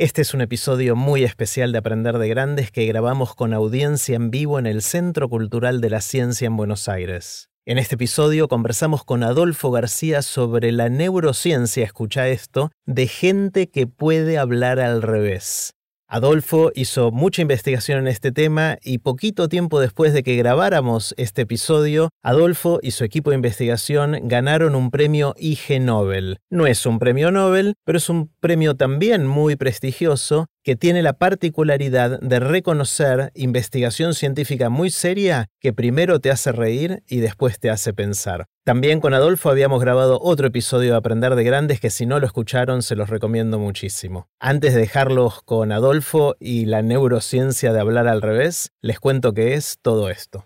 Este 0.00 0.22
es 0.22 0.32
un 0.32 0.40
episodio 0.40 0.96
muy 0.96 1.24
especial 1.24 1.72
de 1.72 1.78
Aprender 1.78 2.16
de 2.16 2.26
Grandes 2.26 2.70
que 2.70 2.86
grabamos 2.86 3.34
con 3.34 3.52
audiencia 3.52 4.16
en 4.16 4.30
vivo 4.30 4.58
en 4.58 4.64
el 4.64 4.80
Centro 4.80 5.28
Cultural 5.28 5.82
de 5.82 5.90
la 5.90 6.00
Ciencia 6.00 6.46
en 6.46 6.56
Buenos 6.56 6.88
Aires. 6.88 7.50
En 7.66 7.76
este 7.76 7.96
episodio 7.96 8.48
conversamos 8.48 9.04
con 9.04 9.22
Adolfo 9.22 9.70
García 9.70 10.22
sobre 10.22 10.72
la 10.72 10.88
neurociencia, 10.88 11.84
escucha 11.84 12.28
esto, 12.28 12.70
de 12.86 13.08
gente 13.08 13.68
que 13.68 13.86
puede 13.86 14.38
hablar 14.38 14.80
al 14.80 15.02
revés. 15.02 15.74
Adolfo 16.12 16.72
hizo 16.74 17.12
mucha 17.12 17.40
investigación 17.40 18.00
en 18.00 18.08
este 18.08 18.32
tema 18.32 18.78
y 18.82 18.98
poquito 18.98 19.48
tiempo 19.48 19.78
después 19.78 20.12
de 20.12 20.24
que 20.24 20.34
grabáramos 20.34 21.14
este 21.16 21.42
episodio, 21.42 22.08
Adolfo 22.20 22.80
y 22.82 22.90
su 22.90 23.04
equipo 23.04 23.30
de 23.30 23.36
investigación 23.36 24.18
ganaron 24.24 24.74
un 24.74 24.90
premio 24.90 25.36
IG 25.38 25.80
Nobel. 25.80 26.38
No 26.50 26.66
es 26.66 26.84
un 26.84 26.98
premio 26.98 27.30
Nobel, 27.30 27.74
pero 27.84 27.98
es 27.98 28.08
un 28.08 28.32
premio 28.40 28.74
también 28.74 29.24
muy 29.24 29.54
prestigioso 29.54 30.46
que 30.62 30.76
tiene 30.76 31.02
la 31.02 31.14
particularidad 31.14 32.20
de 32.20 32.40
reconocer 32.40 33.30
investigación 33.34 34.14
científica 34.14 34.68
muy 34.68 34.90
seria 34.90 35.48
que 35.60 35.72
primero 35.72 36.20
te 36.20 36.30
hace 36.30 36.52
reír 36.52 37.02
y 37.06 37.18
después 37.18 37.58
te 37.58 37.70
hace 37.70 37.92
pensar. 37.92 38.46
También 38.64 39.00
con 39.00 39.14
Adolfo 39.14 39.50
habíamos 39.50 39.80
grabado 39.80 40.20
otro 40.20 40.46
episodio 40.46 40.92
de 40.92 40.96
Aprender 40.96 41.34
de 41.34 41.44
Grandes 41.44 41.80
que 41.80 41.90
si 41.90 42.06
no 42.06 42.20
lo 42.20 42.26
escucharon 42.26 42.82
se 42.82 42.96
los 42.96 43.10
recomiendo 43.10 43.58
muchísimo. 43.58 44.28
Antes 44.38 44.74
de 44.74 44.80
dejarlos 44.80 45.42
con 45.42 45.72
Adolfo 45.72 46.36
y 46.38 46.66
la 46.66 46.82
neurociencia 46.82 47.72
de 47.72 47.80
hablar 47.80 48.06
al 48.06 48.22
revés, 48.22 48.72
les 48.82 49.00
cuento 49.00 49.32
qué 49.32 49.54
es 49.54 49.78
todo 49.82 50.10
esto. 50.10 50.44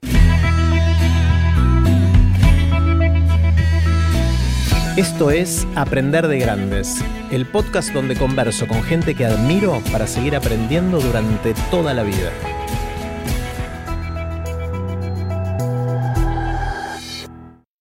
Esto 4.96 5.32
es 5.32 5.66
Aprender 5.74 6.28
de 6.28 6.38
Grandes, 6.38 7.04
el 7.30 7.46
podcast 7.46 7.92
donde 7.92 8.16
converso 8.16 8.66
con 8.66 8.82
gente 8.82 9.14
que 9.14 9.24
admiro 9.24 9.80
para 9.92 10.06
seguir 10.06 10.36
aprendiendo 10.36 11.00
durante 11.00 11.54
toda 11.70 11.94
la 11.94 12.02
vida. 12.02 12.30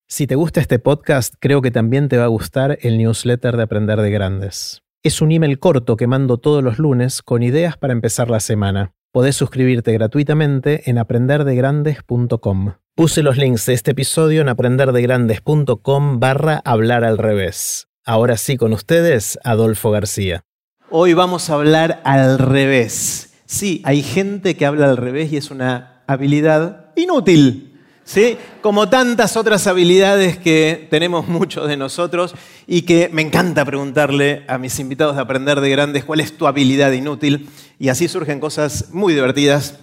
Si 0.08 0.27
te 0.27 0.36
gusta 0.36 0.61
este 0.61 0.77
podcast, 0.77 1.33
creo 1.39 1.61
que 1.64 1.71
también 1.71 2.08
te 2.08 2.17
va 2.17 2.25
a 2.25 2.27
gustar 2.27 2.77
el 2.81 2.99
newsletter 2.99 3.58
de 3.58 3.64
Aprender 3.64 3.99
de 3.99 4.11
Grandes. 4.11 4.83
Es 5.02 5.21
un 5.21 5.31
email 5.31 5.58
corto 5.58 5.97
que 5.97 6.05
mando 6.05 6.38
todos 6.38 6.64
los 6.64 6.77
lunes 6.77 7.21
con 7.23 7.41
ideas 7.41 7.77
para 7.77 7.94
empezar 7.94 8.30
la 8.30 8.39
semana. 8.39 8.94
Podés 9.11 9.36
suscribirte 9.36 9.91
gratuitamente 9.91 10.89
en 10.89 10.97
aprenderdegrandes.com. 10.97 12.73
Puse 12.95 13.23
los 13.23 13.38
links 13.38 13.66
de 13.66 13.73
este 13.73 13.91
episodio 13.91 14.41
en 14.41 14.49
aprenderdegrandes.com 14.49 16.19
barra 16.19 16.61
hablar 16.64 17.03
al 17.03 17.17
revés. 17.17 17.88
Ahora 18.05 18.35
sí, 18.35 18.57
con 18.57 18.73
ustedes, 18.73 19.39
Adolfo 19.45 19.89
García. 19.89 20.43
Hoy 20.89 21.13
vamos 21.13 21.49
a 21.49 21.53
hablar 21.53 22.01
al 22.03 22.37
revés. 22.37 23.31
Sí, 23.45 23.81
hay 23.85 24.03
gente 24.03 24.57
que 24.57 24.65
habla 24.65 24.89
al 24.89 24.97
revés 24.97 25.31
y 25.31 25.37
es 25.37 25.51
una 25.51 26.03
habilidad 26.05 26.91
inútil. 26.97 27.79
¿Sí? 28.03 28.37
Como 28.61 28.89
tantas 28.89 29.37
otras 29.37 29.67
habilidades 29.67 30.37
que 30.37 30.85
tenemos 30.91 31.29
muchos 31.29 31.69
de 31.69 31.77
nosotros 31.77 32.35
y 32.67 32.81
que 32.81 33.09
me 33.13 33.21
encanta 33.21 33.63
preguntarle 33.63 34.43
a 34.49 34.57
mis 34.57 34.77
invitados 34.79 35.15
de 35.15 35.21
Aprender 35.21 35.61
de 35.61 35.69
Grandes 35.69 36.03
cuál 36.03 36.19
es 36.19 36.35
tu 36.35 36.45
habilidad 36.45 36.91
inútil. 36.91 37.47
Y 37.79 37.87
así 37.87 38.09
surgen 38.09 38.41
cosas 38.41 38.89
muy 38.91 39.13
divertidas 39.13 39.79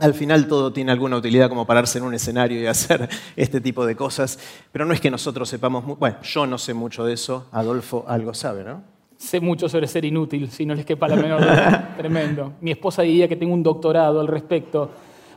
al 0.00 0.14
final 0.14 0.46
todo 0.46 0.72
tiene 0.72 0.92
alguna 0.92 1.16
utilidad 1.16 1.48
como 1.48 1.66
pararse 1.66 1.98
en 1.98 2.04
un 2.04 2.14
escenario 2.14 2.60
y 2.60 2.66
hacer 2.66 3.08
este 3.36 3.60
tipo 3.60 3.86
de 3.86 3.96
cosas, 3.96 4.38
pero 4.72 4.84
no 4.84 4.92
es 4.92 5.00
que 5.00 5.10
nosotros 5.10 5.48
sepamos, 5.48 5.84
bueno, 5.98 6.16
yo 6.22 6.46
no 6.46 6.58
sé 6.58 6.74
mucho 6.74 7.04
de 7.04 7.14
eso, 7.14 7.46
Adolfo 7.52 8.04
algo 8.08 8.34
sabe, 8.34 8.64
¿no? 8.64 8.82
Sé 9.16 9.38
mucho 9.38 9.68
sobre 9.68 9.86
ser 9.86 10.04
inútil, 10.06 10.50
si 10.50 10.64
no 10.64 10.74
les 10.74 10.86
quepa 10.86 11.06
la 11.06 11.16
menor 11.16 11.42
duda. 11.42 11.94
Tremendo. 11.98 12.54
Mi 12.62 12.70
esposa 12.70 13.02
diría 13.02 13.28
que 13.28 13.36
tengo 13.36 13.52
un 13.52 13.62
doctorado 13.62 14.18
al 14.18 14.26
respecto. 14.26 14.90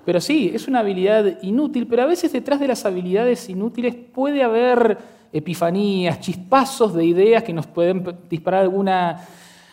Pero 0.06 0.22
sí, 0.22 0.52
es 0.54 0.70
una 0.70 0.80
habilidad 0.80 1.42
inútil, 1.42 1.86
pero 1.88 2.04
a 2.04 2.06
veces 2.06 2.32
detrás 2.32 2.62
de 2.62 2.70
las 2.70 2.86
habilidades 2.86 3.50
inútiles 3.50 3.94
puede 3.94 4.42
haber 4.42 4.98
epifanías, 5.34 6.20
chispazos 6.22 6.94
de 6.94 7.04
ideas 7.04 7.44
que 7.44 7.52
nos 7.52 7.68
pueden 7.68 8.06
disparar 8.30 8.62
alguna, 8.62 9.26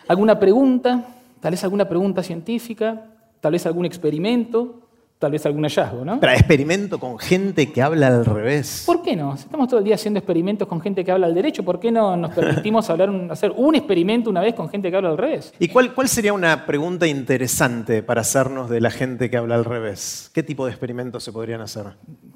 alguna 0.07 0.37
pregunta, 0.39 1.05
tal 1.39 1.51
vez 1.51 1.63
alguna 1.63 1.87
pregunta 1.87 2.23
científica, 2.23 3.05
tal 3.39 3.53
vez 3.53 3.65
algún 3.65 3.85
experimento, 3.85 4.80
tal 5.21 5.31
vez 5.31 5.45
algún 5.45 5.61
hallazgo, 5.61 6.03
¿no? 6.03 6.19
Para 6.19 6.33
experimento 6.33 6.99
con 6.99 7.19
gente 7.19 7.71
que 7.71 7.79
habla 7.83 8.07
al 8.07 8.25
revés. 8.25 8.83
¿Por 8.87 9.03
qué 9.03 9.15
no? 9.15 9.37
Si 9.37 9.43
estamos 9.43 9.67
todo 9.67 9.77
el 9.77 9.85
día 9.85 9.93
haciendo 9.93 10.17
experimentos 10.17 10.67
con 10.67 10.81
gente 10.81 11.05
que 11.05 11.11
habla 11.11 11.27
al 11.27 11.35
derecho, 11.35 11.63
¿por 11.63 11.79
qué 11.79 11.91
no 11.91 12.17
nos 12.17 12.33
permitimos 12.33 12.89
hablar 12.89 13.11
hacer 13.29 13.53
un 13.55 13.75
experimento 13.75 14.31
una 14.31 14.41
vez 14.41 14.55
con 14.55 14.67
gente 14.67 14.89
que 14.89 14.97
habla 14.97 15.09
al 15.09 15.19
revés? 15.19 15.53
¿Y 15.59 15.67
cuál, 15.67 15.93
cuál 15.93 16.09
sería 16.09 16.33
una 16.33 16.65
pregunta 16.65 17.05
interesante 17.05 18.01
para 18.01 18.21
hacernos 18.21 18.67
de 18.67 18.81
la 18.81 18.89
gente 18.89 19.29
que 19.29 19.37
habla 19.37 19.53
al 19.53 19.63
revés? 19.63 20.31
¿Qué 20.33 20.41
tipo 20.41 20.65
de 20.65 20.71
experimentos 20.71 21.23
se 21.23 21.31
podrían 21.31 21.61
hacer? 21.61 21.85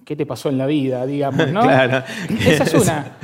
¿Qué 0.06 0.16
te 0.16 0.28
pasó 0.28 0.50
en 0.50 0.60
la 0.60 0.68
vida, 0.68 1.08
digamos, 1.08 1.52
no? 1.52 1.62
claro. 1.64 2.06
Esa 2.40 2.66
es 2.66 2.74
una. 2.76 3.18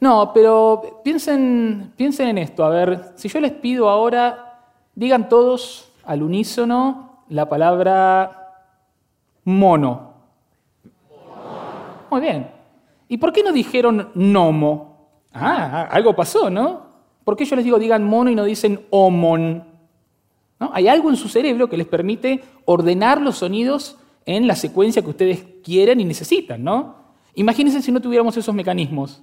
No, 0.00 0.32
pero 0.34 1.02
piensen, 1.04 1.92
piensen 1.96 2.30
en 2.30 2.38
esto. 2.38 2.64
A 2.64 2.70
ver, 2.70 3.12
si 3.14 3.28
yo 3.28 3.38
les 3.38 3.52
pido 3.52 3.88
ahora, 3.88 4.58
digan 4.96 5.28
todos 5.28 5.92
al 6.04 6.24
unísono 6.24 7.22
la 7.28 7.48
palabra 7.48 8.43
mono. 9.44 10.14
Muy 12.10 12.20
bien. 12.20 12.50
¿Y 13.08 13.18
por 13.18 13.32
qué 13.32 13.42
no 13.42 13.52
dijeron 13.52 14.10
nomo? 14.14 15.08
Ah, 15.32 15.88
algo 15.90 16.14
pasó, 16.14 16.48
¿no? 16.48 16.86
¿Por 17.24 17.36
qué 17.36 17.44
yo 17.44 17.56
les 17.56 17.64
digo 17.64 17.78
digan 17.78 18.04
mono 18.04 18.30
y 18.30 18.34
no 18.34 18.44
dicen 18.44 18.86
homon? 18.90 19.64
¿No? 20.60 20.70
Hay 20.72 20.88
algo 20.88 21.10
en 21.10 21.16
su 21.16 21.28
cerebro 21.28 21.68
que 21.68 21.76
les 21.76 21.86
permite 21.86 22.42
ordenar 22.64 23.20
los 23.20 23.38
sonidos 23.38 23.98
en 24.26 24.46
la 24.46 24.54
secuencia 24.54 25.02
que 25.02 25.10
ustedes 25.10 25.44
quieren 25.62 26.00
y 26.00 26.04
necesitan, 26.04 26.62
¿no? 26.62 26.96
Imagínense 27.34 27.82
si 27.82 27.90
no 27.90 28.00
tuviéramos 28.00 28.36
esos 28.36 28.54
mecanismos. 28.54 29.22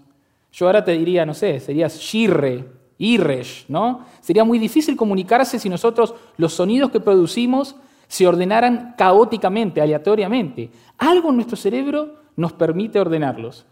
Yo 0.52 0.66
ahora 0.66 0.84
te 0.84 0.92
diría, 0.92 1.26
no 1.26 1.34
sé, 1.34 1.59
serías 1.59 1.98
shirre, 1.98 2.66
irresh, 2.98 3.66
¿no? 3.70 4.06
Sería 4.20 4.44
muy 4.44 4.59
difícil 4.59 4.96
comunicarse 4.96 5.58
si 5.58 5.70
nosotros 5.70 6.14
los 6.38 6.53
sonidos 6.53 6.92
que 6.92 7.00
producimos 7.00 7.76
se 8.12 8.28
ordenaran 8.28 8.94
caóticamente, 8.98 9.80
aleatoriamente. 9.80 10.70
Algo 10.98 11.30
en 11.30 11.38
nuestro 11.38 11.56
cerebro 11.56 12.14
nos 12.36 12.52
permite 12.52 13.00
ordenarlos. 13.00 13.66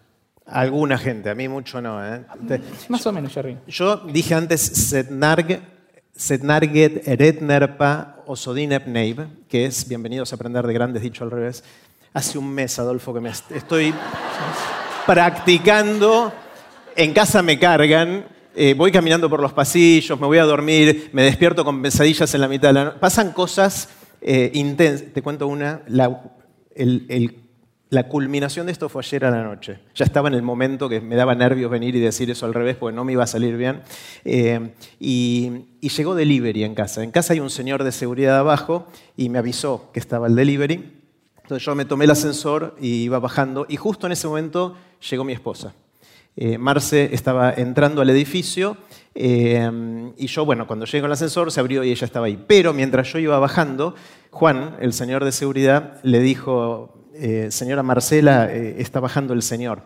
Alguna 0.45 0.97
gente, 0.97 1.29
a 1.29 1.35
mí 1.35 1.49
mucho 1.49 1.81
no. 1.81 2.01
¿eh? 2.01 2.23
Más 2.87 3.05
o 3.05 3.11
menos, 3.11 3.33
Jerry. 3.33 3.57
Yo 3.67 3.97
dije 3.97 4.35
antes 4.35 4.61
Setnarg, 4.61 5.59
Setnarget 6.15 7.05
Eretnerpa 7.05 8.23
Osodinep 8.27 8.87
Neiv, 8.87 9.27
que 9.49 9.65
es 9.65 9.85
Bienvenidos 9.85 10.31
a 10.31 10.37
Aprender 10.37 10.65
de 10.65 10.73
Grandes, 10.73 11.01
dicho 11.01 11.25
al 11.25 11.31
revés. 11.31 11.61
Hace 12.13 12.37
un 12.37 12.49
mes, 12.49 12.79
Adolfo, 12.79 13.13
que 13.13 13.19
me 13.19 13.31
estoy 13.31 13.93
practicando. 15.05 16.31
En 16.95 17.11
casa 17.11 17.43
me 17.43 17.59
cargan, 17.59 18.25
eh, 18.55 18.73
voy 18.73 18.93
caminando 18.93 19.29
por 19.29 19.41
los 19.41 19.51
pasillos, 19.51 20.17
me 20.17 20.27
voy 20.27 20.37
a 20.37 20.45
dormir, 20.45 21.09
me 21.11 21.23
despierto 21.23 21.65
con 21.65 21.81
pesadillas 21.81 22.33
en 22.33 22.39
la 22.39 22.47
mitad 22.47 22.69
de 22.69 22.73
la 22.73 22.83
noche. 22.85 22.99
Pasan 23.01 23.33
cosas 23.33 23.89
eh, 24.21 25.11
Te 25.13 25.21
cuento 25.21 25.47
una. 25.47 25.81
La, 25.87 28.07
culminación 28.07 28.67
de 28.67 28.71
esto 28.71 28.89
fue 28.89 29.01
ayer 29.01 29.25
a 29.25 29.31
la 29.31 29.43
noche. 29.43 29.79
Ya 29.95 30.05
estaba 30.05 30.27
en 30.27 30.35
el 30.35 30.41
momento 30.41 30.89
que 30.89 31.01
me 31.01 31.15
daba 31.15 31.35
nervios 31.35 31.71
venir 31.71 31.95
y 31.95 31.99
decir 31.99 32.29
eso 32.29 32.45
al 32.45 32.53
revés 32.53 32.75
porque 32.75 32.95
no 32.95 33.03
me 33.03 33.13
iba 33.13 33.23
a 33.23 33.27
salir 33.27 33.57
bien. 33.57 33.81
Eh, 34.25 34.71
y, 34.99 35.65
llegó 35.81 36.15
delivery 36.15 36.63
en 36.63 36.75
casa. 36.75 37.03
En 37.03 37.11
casa 37.11 37.33
hay 37.33 37.39
un 37.39 37.49
señor 37.49 37.83
de 37.83 37.91
seguridad 37.91 38.37
abajo 38.37 38.87
y 39.17 39.29
me 39.29 39.39
avisó 39.39 39.89
que 39.93 39.99
estaba 39.99 40.27
el 40.27 40.35
delivery. 40.35 40.95
Entonces 41.41 41.65
yo 41.65 41.73
me 41.73 41.85
tomé 41.85 42.05
el 42.05 42.11
ascensor 42.11 42.75
y 42.79 43.03
iba 43.03 43.19
bajando 43.19 43.65
y 43.67 43.75
justo 43.75 44.05
en 44.05 44.13
ese 44.13 44.27
momento 44.27 44.75
llegó 45.09 45.23
mi 45.23 45.33
esposa. 45.33 45.73
Eh, 46.35 46.57
Marce 46.57 47.09
estaba 47.13 47.53
entrando 47.53 48.01
al 48.01 48.09
edificio 48.09 48.77
eh, 49.13 49.69
y 50.17 50.27
yo, 50.27 50.45
bueno, 50.45 50.67
cuando 50.67 50.85
llegué 50.85 51.05
al 51.05 51.11
ascensor 51.11 51.51
se 51.51 51.59
abrió 51.59 51.83
y 51.83 51.91
ella 51.91 52.05
estaba 52.05 52.27
ahí. 52.27 52.41
Pero 52.47 52.73
mientras 52.73 53.11
yo 53.11 53.19
iba 53.19 53.37
bajando, 53.39 53.95
Juan, 54.31 54.77
el 54.79 54.93
señor 54.93 55.25
de 55.25 55.31
seguridad, 55.31 55.99
le 56.03 56.19
dijo, 56.19 57.07
eh, 57.13 57.47
señora 57.51 57.83
Marcela, 57.83 58.51
está 58.51 58.99
bajando 58.99 59.33
el 59.33 59.41
señor. 59.41 59.81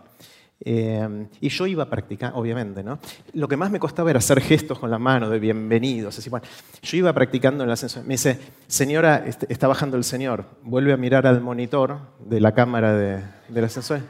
y 0.65 1.49
yo 1.49 1.67
iba 1.67 1.83
a 1.83 1.89
practicar, 1.89 2.33
obviamente, 2.35 2.83
¿no? 2.83 2.99
Lo 3.33 3.47
que 3.47 3.57
más 3.57 3.71
me 3.71 3.79
costaba 3.79 4.11
era 4.11 4.19
hacer 4.19 4.39
gestos 4.39 4.79
con 4.79 4.91
la 4.91 4.99
mano 4.99 5.29
de 5.29 5.39
bienvenidos. 5.39 6.19
Así, 6.19 6.29
bueno, 6.29 6.45
yo 6.83 6.97
iba 6.97 7.11
practicando 7.13 7.63
en 7.63 7.69
el 7.69 7.73
ascensor. 7.73 8.03
Me 8.03 8.13
dice, 8.13 8.39
señora, 8.67 9.25
está 9.25 9.67
bajando 9.67 9.97
el 9.97 10.03
señor. 10.03 10.45
Vuelve 10.61 10.93
a 10.93 10.97
mirar 10.97 11.25
al 11.25 11.41
monitor 11.41 11.99
de 12.19 12.39
la 12.39 12.53
cámara 12.53 12.93
de, 12.93 13.23
del 13.49 13.65
ascensor 13.65 14.01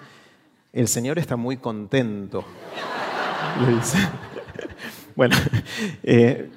el 0.73 0.87
Señor 0.87 1.19
está 1.19 1.37
muy 1.37 1.57
contento. 1.57 2.43
Le 3.65 3.75
dice. 3.75 3.97
Bueno, 5.15 5.35
eh, 6.01 6.49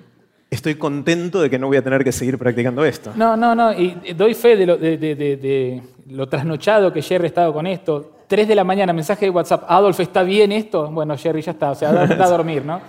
estoy 0.49 0.77
contento 0.77 1.43
de 1.43 1.51
que 1.51 1.59
no 1.59 1.67
voy 1.67 1.77
a 1.77 1.83
tener 1.83 2.03
que 2.03 2.11
seguir 2.11 2.39
practicando 2.39 2.87
esto. 2.87 3.13
No, 3.15 3.37
no, 3.37 3.55
no, 3.55 3.71
y 3.71 4.15
doy 4.17 4.33
fe 4.33 4.57
de 4.57 5.83
lo, 6.07 6.27
trasnochado 6.27 6.91
que 6.91 7.03
Jerry 7.03 7.25
ha 7.25 7.27
estado 7.27 7.53
con 7.53 7.67
esto. 7.67 8.13
Tres 8.27 8.49
de 8.49 8.55
la 8.55 8.65
mañana, 8.65 8.95
mensaje 8.95 9.27
de 9.27 9.31
WhatsApp, 9.31 9.65
Adolf, 9.69 10.01
¿está 10.01 10.23
bien 10.23 10.53
esto? 10.53 10.91
Bueno, 10.91 11.19
Jerry 11.19 11.43
ya 11.43 11.53
está, 11.53 11.73
o 11.73 11.75
sea, 11.75 11.93
da 11.93 12.25
a 12.25 12.31
dormir, 12.31 12.65
¿no? 12.65 12.81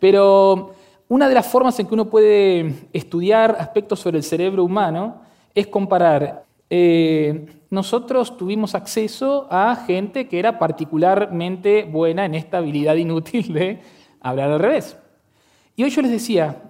Pero 0.00 0.74
Una 1.06 1.28
de 1.28 1.34
las 1.34 1.46
formas 1.46 1.78
en 1.78 1.86
que 1.86 1.94
uno 1.94 2.06
puede 2.06 2.88
estudiar 2.92 3.54
aspectos 3.60 4.00
sobre 4.00 4.16
el 4.16 4.24
cerebro 4.24 4.64
humano 4.64 5.22
es 5.54 5.68
comparar. 5.68 6.42
Eh, 6.68 7.46
nosotros 7.74 8.36
tuvimos 8.36 8.74
acceso 8.74 9.46
a 9.50 9.76
gente 9.86 10.28
que 10.28 10.38
era 10.38 10.58
particularmente 10.58 11.84
buena 11.84 12.24
en 12.24 12.34
esta 12.34 12.58
habilidad 12.58 12.94
inútil 12.94 13.52
de 13.52 13.80
hablar 14.20 14.50
al 14.50 14.60
revés. 14.60 14.96
Y 15.76 15.84
hoy 15.84 15.90
yo 15.90 16.00
les 16.02 16.10
decía, 16.10 16.62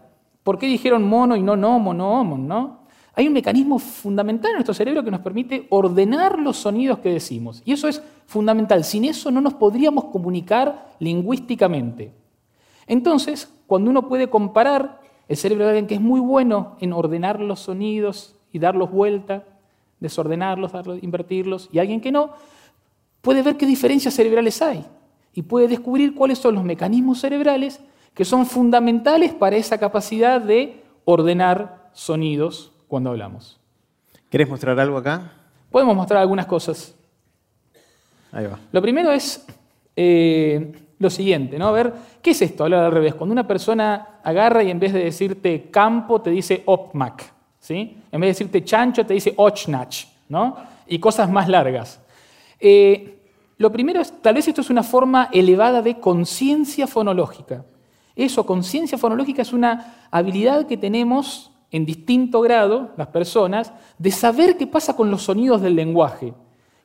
¿por 0.42 0.58
qué 0.58 0.66
dijeron 0.66 1.08
mono 1.08 1.36
y 1.36 1.42
no 1.42 1.56
nomo, 1.56 1.94
no 1.94 2.20
homo? 2.20 2.38
¿no? 2.38 2.84
Hay 3.14 3.28
un 3.28 3.32
mecanismo 3.32 3.78
fundamental 3.78 4.50
en 4.50 4.56
nuestro 4.56 4.74
cerebro 4.74 5.04
que 5.04 5.10
nos 5.10 5.20
permite 5.20 5.66
ordenar 5.70 6.38
los 6.38 6.56
sonidos 6.56 6.98
que 6.98 7.12
decimos. 7.12 7.62
Y 7.64 7.72
eso 7.72 7.86
es 7.86 8.02
fundamental. 8.26 8.82
Sin 8.82 9.04
eso 9.04 9.30
no 9.30 9.40
nos 9.40 9.54
podríamos 9.54 10.06
comunicar 10.06 10.96
lingüísticamente. 10.98 12.12
Entonces, 12.86 13.52
cuando 13.66 13.90
uno 13.90 14.08
puede 14.08 14.28
comparar 14.28 15.00
el 15.28 15.36
cerebro 15.36 15.64
de 15.64 15.70
alguien 15.70 15.86
que 15.86 15.94
es 15.94 16.00
muy 16.00 16.20
bueno 16.20 16.76
en 16.80 16.92
ordenar 16.92 17.40
los 17.40 17.60
sonidos 17.60 18.36
y 18.52 18.58
darlos 18.58 18.90
vuelta, 18.90 19.44
desordenarlos, 20.04 20.70
invertirlos, 21.02 21.68
y 21.72 21.78
alguien 21.80 22.00
que 22.00 22.12
no, 22.12 22.30
puede 23.20 23.42
ver 23.42 23.56
qué 23.56 23.66
diferencias 23.66 24.14
cerebrales 24.14 24.62
hay 24.62 24.84
y 25.32 25.42
puede 25.42 25.66
descubrir 25.66 26.14
cuáles 26.14 26.38
son 26.38 26.54
los 26.54 26.62
mecanismos 26.62 27.20
cerebrales 27.20 27.80
que 28.14 28.24
son 28.24 28.46
fundamentales 28.46 29.34
para 29.34 29.56
esa 29.56 29.78
capacidad 29.78 30.40
de 30.40 30.82
ordenar 31.04 31.90
sonidos 31.92 32.70
cuando 32.86 33.10
hablamos. 33.10 33.58
¿Querés 34.30 34.48
mostrar 34.48 34.78
algo 34.78 34.98
acá? 34.98 35.32
Podemos 35.70 35.96
mostrar 35.96 36.20
algunas 36.20 36.46
cosas. 36.46 36.94
Ahí 38.30 38.46
va. 38.46 38.58
Lo 38.70 38.80
primero 38.80 39.10
es 39.10 39.44
eh, 39.96 40.72
lo 40.98 41.10
siguiente, 41.10 41.58
¿no? 41.58 41.68
A 41.68 41.72
ver, 41.72 41.92
¿qué 42.22 42.30
es 42.30 42.42
esto? 42.42 42.64
Hablar 42.64 42.84
al 42.84 42.92
revés. 42.92 43.14
Cuando 43.14 43.32
una 43.32 43.46
persona 43.46 44.20
agarra 44.22 44.62
y 44.62 44.70
en 44.70 44.78
vez 44.78 44.92
de 44.92 45.04
decirte 45.04 45.70
campo 45.70 46.20
te 46.20 46.30
dice 46.30 46.62
opmak, 46.66 47.33
En 47.70 48.20
vez 48.20 48.20
de 48.20 48.26
decirte 48.26 48.64
chancho 48.64 49.06
te 49.06 49.14
dice 49.14 49.32
ochnach, 49.36 50.06
¿no? 50.28 50.56
Y 50.86 50.98
cosas 50.98 51.30
más 51.30 51.48
largas. 51.48 52.00
Eh, 52.60 53.18
lo 53.56 53.70
primero 53.72 54.00
es, 54.00 54.12
tal 54.20 54.34
vez 54.34 54.48
esto 54.48 54.60
es 54.60 54.70
una 54.70 54.82
forma 54.82 55.28
elevada 55.32 55.80
de 55.80 55.98
conciencia 56.00 56.86
fonológica. 56.86 57.64
Eso, 58.16 58.44
conciencia 58.44 58.98
fonológica, 58.98 59.42
es 59.42 59.52
una 59.52 60.06
habilidad 60.10 60.66
que 60.66 60.76
tenemos 60.76 61.50
en 61.70 61.86
distinto 61.86 62.40
grado, 62.40 62.92
las 62.96 63.08
personas, 63.08 63.72
de 63.98 64.10
saber 64.10 64.56
qué 64.56 64.66
pasa 64.66 64.94
con 64.94 65.10
los 65.10 65.22
sonidos 65.22 65.60
del 65.60 65.74
lenguaje, 65.74 66.34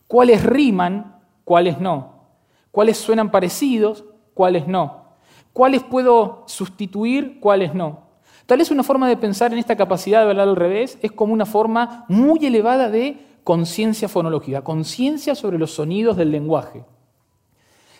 cuáles 0.07 0.43
riman, 0.43 1.19
cuáles 1.43 1.79
no, 1.79 2.23
cuáles 2.71 2.97
suenan 2.97 3.29
parecidos, 3.29 4.05
cuáles 4.33 4.67
no, 4.67 5.05
cuáles 5.53 5.83
puedo 5.83 6.43
sustituir, 6.47 7.39
cuáles 7.39 7.75
no. 7.75 8.08
Tal 8.49 8.57
vez 8.57 8.71
una 8.71 8.81
forma 8.81 9.07
de 9.07 9.15
pensar 9.15 9.53
en 9.53 9.59
esta 9.59 9.77
capacidad 9.77 10.23
de 10.23 10.31
hablar 10.31 10.47
al 10.47 10.55
revés 10.55 10.97
es 11.03 11.11
como 11.11 11.33
una 11.33 11.45
forma 11.45 12.05
muy 12.07 12.43
elevada 12.43 12.89
de 12.89 13.17
conciencia 13.43 14.09
fonológica, 14.09 14.63
conciencia 14.63 15.35
sobre 15.35 15.59
los 15.59 15.69
sonidos 15.69 16.17
del 16.17 16.31
lenguaje. 16.31 16.83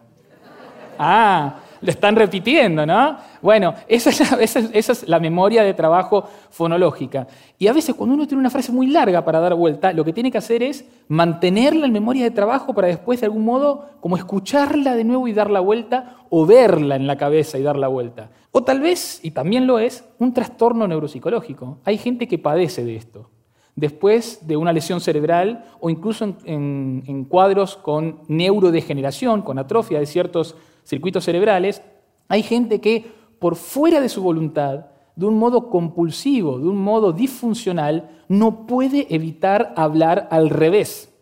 Ah, 0.98 1.60
lo 1.82 1.90
están 1.90 2.16
repitiendo, 2.16 2.86
¿no? 2.86 3.18
Bueno, 3.42 3.74
esa 3.88 4.10
es, 4.40 5.08
la, 5.08 5.20
memoria 5.20 5.64
de 5.64 5.74
trabajo 5.74 6.24
fonológica. 6.50 7.28
Y 7.60 7.68
a 7.68 7.74
veces 7.74 7.96
cuando 7.96 8.16
uno 8.16 8.26
tiene 8.26 8.40
una 8.40 8.50
frase 8.50 8.72
muy 8.72 8.88
larga 8.88 9.26
para 9.26 9.42
dar 9.42 9.56
vuelta, 9.56 9.92
lo 9.92 10.06
que 10.06 10.14
tiene 10.14 10.32
que 10.32 10.38
hacer 10.38 10.64
es 10.64 10.86
mantenerla 11.10 11.86
en 11.86 11.92
memoria 11.92 12.24
de 12.24 12.32
trabajo 12.32 12.74
para 12.74 12.88
después 12.88 13.20
de 13.20 13.26
algún 13.26 13.44
modo 13.44 13.90
como 14.00 14.16
escucharla 14.16 14.96
de 14.96 15.04
nuevo 15.04 15.28
y 15.28 15.34
dar 15.34 15.52
la 15.52 15.60
vuelta 15.60 16.16
o 16.30 16.46
verla 16.46 16.96
en 16.96 17.06
la 17.06 17.18
cabeza 17.18 17.58
y 17.58 17.64
dar 17.64 17.76
la 17.76 17.90
vuelta. 17.90 18.30
O 18.52 18.64
tal 18.64 18.80
vez, 18.80 19.20
y 19.24 19.32
también 19.32 19.68
lo 19.68 19.80
es, 19.80 20.06
un 20.20 20.34
trastorno 20.34 20.88
neuropsicológico. 20.88 21.80
Hay 21.84 21.98
gente 21.98 22.30
que 22.30 22.38
padece 22.38 22.86
de 22.86 22.96
esto 22.96 23.33
después 23.76 24.46
de 24.48 24.58
una 24.58 24.74
lesión 24.74 25.02
cerebral 25.02 25.66
o 25.80 25.90
incluso 25.90 26.36
en, 26.46 27.26
cuadros 27.26 27.76
con 27.76 28.20
neurodegeneración, 28.28 29.42
con 29.42 29.60
atrofia 29.60 30.00
de 30.00 30.06
ciertos 30.06 30.56
circuitos 30.84 31.24
cerebrales, 31.24 31.82
hay 32.28 32.44
gente 32.44 32.80
que 32.82 33.12
por 33.40 33.56
fuera 33.56 34.00
de 34.00 34.10
su 34.10 34.22
voluntad, 34.22 34.86
de 35.16 35.26
un 35.26 35.38
modo 35.38 35.70
compulsivo, 35.70 36.60
de 36.60 36.68
un 36.68 36.78
modo 36.78 37.12
disfuncional, 37.12 38.10
no 38.28 38.66
puede 38.66 39.14
evitar 39.14 39.74
hablar 39.76 40.28
al 40.32 40.50
revés. 40.50 41.14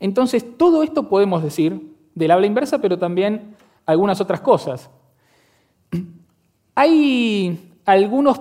Entonces, 0.00 0.56
todo 0.56 0.82
esto 0.82 1.08
podemos 1.08 1.42
decir 1.42 1.94
del 2.14 2.30
habla 2.30 2.46
inversa, 2.46 2.80
pero 2.80 2.98
también 2.98 3.54
algunas 3.86 4.20
otras 4.20 4.40
cosas. 4.40 4.90
Hay 6.74 7.72
algunos 7.84 8.40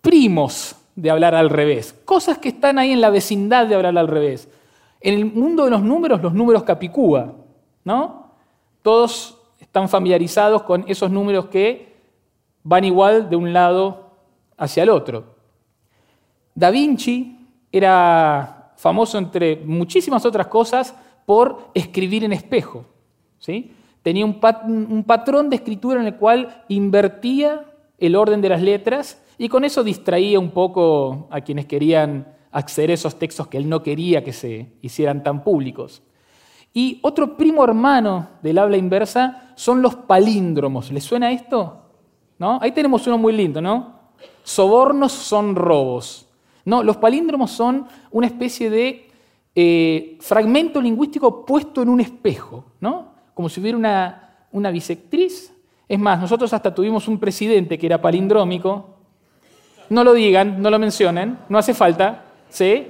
primos 0.00 0.77
de 0.98 1.10
hablar 1.10 1.36
al 1.36 1.48
revés, 1.48 1.92
cosas 2.04 2.38
que 2.38 2.48
están 2.48 2.76
ahí 2.76 2.90
en 2.90 3.00
la 3.00 3.10
vecindad 3.10 3.68
de 3.68 3.76
hablar 3.76 3.96
al 3.96 4.08
revés. 4.08 4.48
En 5.00 5.14
el 5.14 5.26
mundo 5.26 5.64
de 5.64 5.70
los 5.70 5.80
números, 5.80 6.20
los 6.20 6.34
números 6.34 6.64
capicúa, 6.64 7.36
¿no? 7.84 8.32
Todos 8.82 9.38
están 9.60 9.88
familiarizados 9.88 10.64
con 10.64 10.84
esos 10.88 11.08
números 11.08 11.46
que 11.46 11.94
van 12.64 12.82
igual 12.82 13.30
de 13.30 13.36
un 13.36 13.52
lado 13.52 14.10
hacia 14.56 14.82
el 14.82 14.90
otro. 14.90 15.36
Da 16.56 16.70
Vinci 16.70 17.46
era 17.70 18.72
famoso 18.76 19.18
entre 19.18 19.54
muchísimas 19.54 20.26
otras 20.26 20.48
cosas 20.48 20.96
por 21.24 21.70
escribir 21.74 22.24
en 22.24 22.32
espejo. 22.32 22.84
¿sí? 23.38 23.72
Tenía 24.02 24.24
un, 24.24 24.40
un 24.66 25.04
patrón 25.04 25.48
de 25.48 25.56
escritura 25.56 26.00
en 26.00 26.08
el 26.08 26.16
cual 26.16 26.64
invertía 26.66 27.66
el 27.98 28.16
orden 28.16 28.40
de 28.40 28.48
las 28.48 28.62
letras 28.62 29.22
y 29.38 29.48
con 29.48 29.64
eso 29.64 29.84
distraía 29.84 30.38
un 30.38 30.50
poco 30.50 31.28
a 31.30 31.40
quienes 31.40 31.66
querían 31.66 32.36
acceder 32.50 32.90
a 32.90 32.94
esos 32.94 33.18
textos 33.18 33.46
que 33.46 33.56
él 33.56 33.68
no 33.68 33.82
quería 33.82 34.24
que 34.24 34.32
se 34.32 34.72
hicieran 34.82 35.22
tan 35.22 35.44
públicos. 35.44 36.02
Y 36.74 36.98
otro 37.02 37.36
primo 37.36 37.64
hermano 37.64 38.28
del 38.42 38.58
habla 38.58 38.76
inversa 38.76 39.52
son 39.54 39.80
los 39.80 39.94
palíndromos. 39.94 40.90
¿Les 40.92 41.04
suena 41.04 41.30
esto? 41.32 41.82
¿No? 42.38 42.58
Ahí 42.60 42.72
tenemos 42.72 43.06
uno 43.06 43.18
muy 43.18 43.32
lindo, 43.32 43.60
¿no? 43.60 43.98
Sobornos 44.42 45.12
son 45.12 45.56
robos. 45.56 46.28
No, 46.64 46.82
los 46.82 46.96
palíndromos 46.98 47.50
son 47.50 47.86
una 48.10 48.26
especie 48.26 48.70
de 48.70 49.10
eh, 49.54 50.18
fragmento 50.20 50.80
lingüístico 50.80 51.44
puesto 51.44 51.82
en 51.82 51.88
un 51.88 52.00
espejo, 52.00 52.64
¿no? 52.80 53.14
Como 53.34 53.48
si 53.48 53.60
hubiera 53.60 53.78
una, 53.78 54.46
una 54.52 54.70
bisectriz. 54.70 55.54
Es 55.88 55.98
más, 55.98 56.20
nosotros 56.20 56.52
hasta 56.52 56.74
tuvimos 56.74 57.08
un 57.08 57.18
presidente 57.18 57.78
que 57.78 57.86
era 57.86 58.00
palindrómico. 58.00 58.97
No 59.90 60.04
lo 60.04 60.12
digan, 60.14 60.60
no 60.60 60.70
lo 60.70 60.78
mencionen, 60.78 61.38
no 61.48 61.58
hace 61.58 61.74
falta, 61.74 62.24
¿sí? 62.48 62.86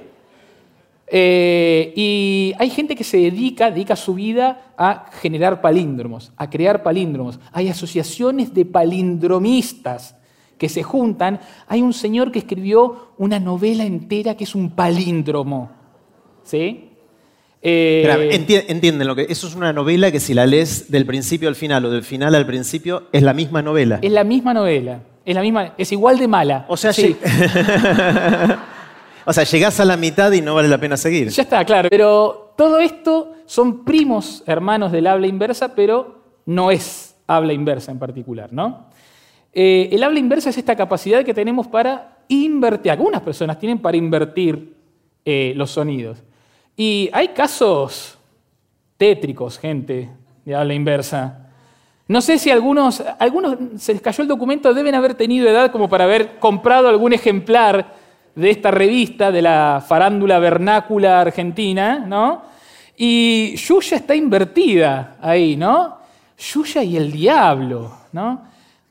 Eh, 1.11 1.91
y 1.95 2.53
hay 2.59 2.69
gente 2.69 2.95
que 2.95 3.03
se 3.03 3.17
dedica, 3.17 3.71
dedica 3.71 3.95
su 3.95 4.13
vida 4.13 4.73
a 4.77 5.09
generar 5.21 5.59
palíndromos, 5.59 6.31
a 6.37 6.49
crear 6.49 6.83
palíndromos. 6.83 7.39
Hay 7.51 7.67
asociaciones 7.67 8.53
de 8.53 8.65
palindromistas 8.65 10.15
que 10.57 10.69
se 10.69 10.83
juntan. 10.83 11.39
Hay 11.67 11.81
un 11.81 11.93
señor 11.93 12.31
que 12.31 12.39
escribió 12.39 13.13
una 13.17 13.39
novela 13.39 13.85
entera 13.85 14.35
que 14.35 14.43
es 14.43 14.53
un 14.53 14.71
palíndromo. 14.71 15.71
¿Sí? 16.43 16.89
Eh, 17.61 18.29
entienden 18.67 19.07
lo 19.07 19.15
que. 19.15 19.23
Eso 19.29 19.47
es 19.47 19.55
una 19.55 19.73
novela 19.73 20.11
que 20.11 20.19
si 20.19 20.33
la 20.33 20.45
lees 20.45 20.91
del 20.91 21.05
principio 21.05 21.49
al 21.49 21.55
final 21.55 21.85
o 21.85 21.89
del 21.89 22.03
final 22.03 22.35
al 22.35 22.45
principio, 22.45 23.07
es 23.11 23.23
la 23.23 23.33
misma 23.33 23.61
novela. 23.61 23.99
Es 24.01 24.11
la 24.11 24.23
misma 24.23 24.53
novela. 24.53 25.01
Es 25.25 25.35
la 25.35 25.41
misma, 25.41 25.73
es 25.77 25.91
igual 25.91 26.17
de 26.17 26.27
mala. 26.27 26.65
O 26.67 26.77
sea, 26.77 26.93
sí. 26.93 27.15
O 29.29 29.33
sea, 29.33 29.43
llegás 29.43 29.79
a 29.79 29.85
la 29.85 29.95
mitad 29.95 30.31
y 30.31 30.41
no 30.41 30.55
vale 30.55 30.67
la 30.67 30.79
pena 30.79 30.97
seguir. 30.97 31.29
Ya 31.29 31.43
está, 31.43 31.63
claro. 31.63 31.87
Pero 31.91 32.53
todo 32.57 32.79
esto 32.79 33.35
son 33.45 33.85
primos 33.85 34.41
hermanos 34.47 34.91
del 34.91 35.05
habla 35.05 35.27
inversa, 35.27 35.75
pero 35.75 36.23
no 36.47 36.71
es 36.71 37.15
habla 37.27 37.53
inversa 37.53 37.91
en 37.91 37.99
particular, 37.99 38.51
¿no? 38.51 38.87
Eh, 39.53 39.89
el 39.91 40.01
habla 40.01 40.17
inversa 40.17 40.49
es 40.49 40.57
esta 40.57 40.75
capacidad 40.75 41.23
que 41.23 41.35
tenemos 41.35 41.67
para 41.67 42.17
invertir. 42.27 42.91
Algunas 42.91 43.21
personas 43.21 43.59
tienen 43.59 43.77
para 43.77 43.97
invertir 43.97 44.73
eh, 45.23 45.53
los 45.55 45.69
sonidos. 45.69 46.23
Y 46.75 47.11
hay 47.13 47.27
casos 47.27 48.17
tétricos, 48.97 49.59
gente, 49.59 50.09
de 50.43 50.55
habla 50.55 50.73
inversa. 50.73 51.48
No 52.09 52.21
sé 52.21 52.39
si 52.39 52.49
algunos, 52.49 53.03
algunos 53.19 53.55
se 53.77 53.93
les 53.93 54.01
cayó 54.01 54.23
el 54.23 54.27
documento, 54.27 54.73
deben 54.73 54.95
haber 54.95 55.13
tenido 55.13 55.47
edad 55.47 55.71
como 55.71 55.87
para 55.87 56.05
haber 56.05 56.39
comprado 56.39 56.89
algún 56.89 57.13
ejemplar 57.13 57.93
de 58.33 58.49
esta 58.49 58.71
revista 58.71 59.31
de 59.31 59.43
la 59.43 59.83
farándula 59.87 60.39
vernácula 60.39 61.21
argentina, 61.21 61.99
¿no? 61.99 62.41
Y 62.97 63.55
Yuya 63.57 63.97
está 63.97 64.15
invertida 64.15 65.17
ahí, 65.21 65.55
¿no? 65.55 65.99
Yuya 66.35 66.81
y 66.81 66.97
el 66.97 67.11
diablo, 67.11 67.95
¿no? 68.11 68.41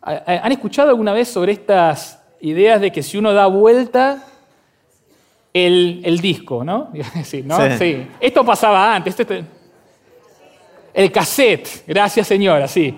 ¿Han 0.00 0.52
escuchado 0.52 0.90
alguna 0.90 1.12
vez 1.12 1.26
sobre 1.26 1.50
estas 1.50 2.22
ideas 2.40 2.80
de 2.80 2.92
que 2.92 3.02
si 3.02 3.18
uno 3.18 3.32
da 3.32 3.46
vuelta 3.48 4.22
el, 5.52 6.20
disco, 6.22 6.62
¿no? 6.62 6.92
Sí, 7.25 7.42
¿no? 7.42 7.58
Sí. 7.76 8.06
Esto 8.20 8.44
pasaba 8.44 8.94
antes. 8.94 9.16
El 10.98 11.12
cassette, 11.12 11.84
gracias 11.86 12.26
señora, 12.26 12.66
sí. 12.66 12.92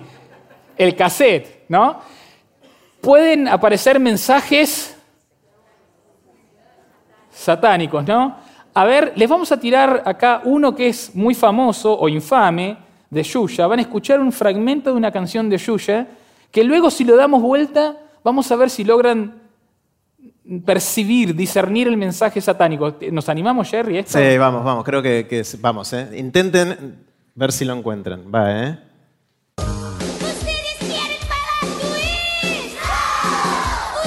El 0.75 0.95
cassette, 0.95 1.65
¿no? 1.69 1.99
Pueden 2.99 3.47
aparecer 3.47 3.99
mensajes 3.99 4.97
satánicos, 7.29 8.03
¿no? 8.07 8.37
A 8.73 8.85
ver, 8.85 9.13
les 9.15 9.29
vamos 9.29 9.51
a 9.51 9.59
tirar 9.59 10.01
acá 10.03 10.41
uno 10.45 10.73
que 10.73 10.87
es 10.87 11.13
muy 11.13 11.35
famoso 11.35 11.95
o 11.95 12.09
infame 12.09 12.75
de 13.07 13.21
Yuya. 13.21 13.67
Van 13.67 13.77
a 13.77 13.83
escuchar 13.83 14.19
un 14.19 14.31
fragmento 14.31 14.89
de 14.89 14.97
una 14.97 15.11
canción 15.11 15.47
de 15.47 15.59
Yuya 15.59 16.07
que 16.49 16.63
luego 16.63 16.89
si 16.89 17.03
lo 17.03 17.15
damos 17.15 17.43
vuelta 17.43 17.97
vamos 18.23 18.51
a 18.51 18.55
ver 18.55 18.71
si 18.71 18.83
logran 18.83 19.41
percibir, 20.65 21.35
discernir 21.35 21.87
el 21.87 21.97
mensaje 21.97 22.41
satánico. 22.41 22.97
¿Nos 23.11 23.29
animamos, 23.29 23.69
Jerry? 23.69 24.03
Sí, 24.07 24.39
vamos, 24.39 24.63
vamos, 24.63 24.83
creo 24.83 25.03
que, 25.03 25.45
vamos. 25.59 25.93
¿eh? 25.93 26.09
Intenten 26.17 27.10
ver 27.35 27.51
si 27.51 27.65
lo 27.65 27.73
encuentran. 27.73 28.31
Va, 28.33 28.63
¿eh? 28.63 28.79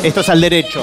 Esto 0.03 0.21
es 0.21 0.29
al 0.29 0.41
derecho. 0.41 0.83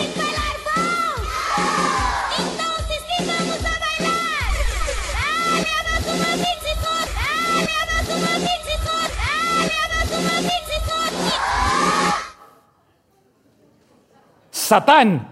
Satán. 14.49 15.27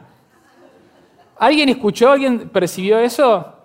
¿Alguien 1.38 1.70
escuchó? 1.70 2.12
¿Alguien 2.12 2.50
percibió 2.50 3.00
eso? 3.00 3.56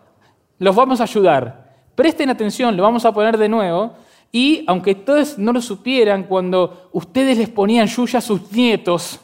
Los 0.61 0.77
vamos 0.77 1.01
a 1.01 1.03
ayudar. 1.03 1.64
Presten 1.95 2.31
atención, 2.31 2.77
lo 2.77 2.83
vamos 2.83 3.05
a 3.05 3.13
poner 3.13 3.39
de 3.39 3.49
nuevo. 3.49 3.93
Y 4.33 4.65
aunque 4.67 4.95
todos 4.95 5.39
no 5.39 5.53
lo 5.53 5.61
supieran, 5.61 6.25
cuando 6.25 6.89
ustedes 6.93 7.39
les 7.39 7.49
ponían 7.49 7.87
yuya 7.87 8.19
a 8.19 8.23
sus 8.23 8.51
nietos, 8.51 9.21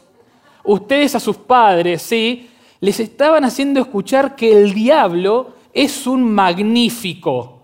ustedes 0.63 1.15
a 1.15 1.21
sus 1.21 1.37
padres, 1.37 2.03
¿sí? 2.03 2.49
les 2.81 2.99
estaban 3.01 3.45
haciendo 3.45 3.81
escuchar 3.81 4.37
que 4.37 4.53
el 4.53 4.73
diablo 4.73 5.55
es 5.73 6.07
un 6.07 6.33
magnífico. 6.33 7.61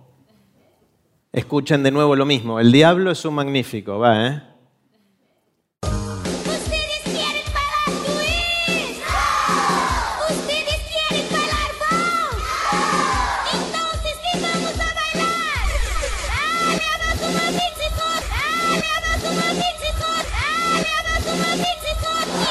Escuchen 1.33 1.83
de 1.83 1.91
nuevo 1.91 2.17
lo 2.17 2.27
mismo, 2.27 2.61
el 2.61 2.73
diablo 2.73 3.11
es 3.11 3.25
un 3.25 3.35
magnífico, 3.35 3.99
va, 3.99 4.27
¿eh? 4.27 4.43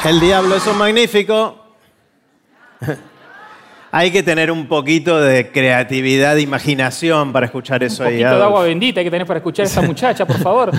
El 0.06 0.20
diablo 0.20 0.56
es 0.56 0.68
un 0.68 0.78
magnífico. 0.78 1.66
hay 3.92 4.12
que 4.12 4.22
tener 4.22 4.52
un 4.52 4.68
poquito 4.68 5.20
de 5.20 5.52
creatividad, 5.52 6.36
de 6.36 6.42
imaginación 6.44 7.34
para 7.34 7.48
escuchar 7.48 7.82
eso 7.82 8.04
ahí. 8.04 8.18
Un 8.18 8.22
poquito 8.22 8.38
de 8.38 8.44
agua 8.44 8.64
bendita 8.66 9.00
hay 9.00 9.06
que 9.06 9.10
tener 9.10 9.26
para 9.26 9.40
escuchar 9.40 9.66
a 9.66 9.68
esa 9.68 9.82
muchacha, 9.88 10.28
por 10.28 10.38
favor. 10.38 10.72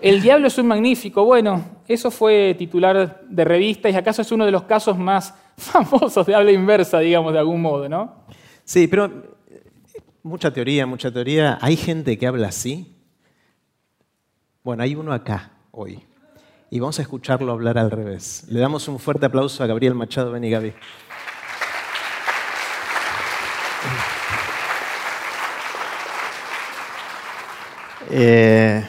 El 0.00 0.22
diablo 0.22 0.46
es 0.46 0.56
un 0.56 0.68
magnífico. 0.68 1.24
Bueno, 1.24 1.80
eso 1.88 2.12
fue 2.12 2.54
titular 2.54 3.22
de 3.28 3.44
revistas 3.44 3.92
y 3.92 3.96
acaso 3.96 4.22
es 4.22 4.30
uno 4.30 4.46
de 4.46 4.52
los 4.52 4.62
casos 4.62 4.96
más 4.96 5.34
famosos 5.56 6.24
de 6.24 6.36
habla 6.36 6.52
inversa, 6.52 7.00
digamos, 7.00 7.32
de 7.32 7.40
algún 7.40 7.60
modo, 7.60 7.88
¿no? 7.88 8.24
Sí, 8.62 8.86
pero 8.86 9.10
mucha 10.22 10.52
teoría, 10.52 10.86
mucha 10.86 11.10
teoría. 11.10 11.58
¿Hay 11.60 11.76
gente 11.76 12.16
que 12.16 12.24
habla 12.24 12.46
así? 12.46 12.94
Bueno, 14.62 14.84
hay 14.84 14.94
uno 14.94 15.12
acá 15.12 15.50
hoy 15.72 16.04
y 16.70 16.78
vamos 16.78 16.98
a 17.00 17.02
escucharlo 17.02 17.50
hablar 17.50 17.78
al 17.78 17.90
revés. 17.90 18.44
Le 18.48 18.60
damos 18.60 18.86
un 18.86 19.00
fuerte 19.00 19.26
aplauso 19.26 19.64
a 19.64 19.66
Gabriel 19.66 19.94
Machado. 19.94 20.30
Ven 20.30 20.44
y 20.44 20.50
Gaby. 20.50 20.72
Eh, 28.12 28.84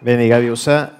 ven 0.00 0.20
y 0.20 0.28
Gaby, 0.28 0.50
usa. 0.50 0.98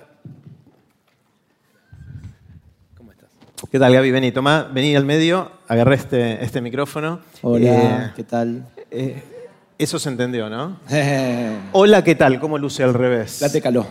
¿Cómo 2.97 3.11
estás? 3.11 3.31
¿Qué 3.69 3.79
tal, 3.81 3.93
Gaby? 3.93 4.12
Vení, 4.12 4.31
toma, 4.31 4.69
vení 4.73 4.95
al 4.95 5.05
medio, 5.05 5.51
agarré 5.67 5.97
este, 5.97 6.45
este 6.45 6.61
micrófono. 6.61 7.21
Hola, 7.43 8.07
eh, 8.07 8.12
¿qué 8.15 8.23
tal? 8.23 8.65
Eh, 8.93 9.32
eso 9.79 9.99
se 9.99 10.09
entendió, 10.09 10.49
¿no? 10.49 10.79
Hola, 11.73 12.05
¿qué 12.05 12.14
tal? 12.14 12.41
¿Cómo 12.41 12.59
luce 12.59 12.83
al 12.83 12.95
revés? 12.95 13.41
Date 13.41 13.61
caló. 13.61 13.87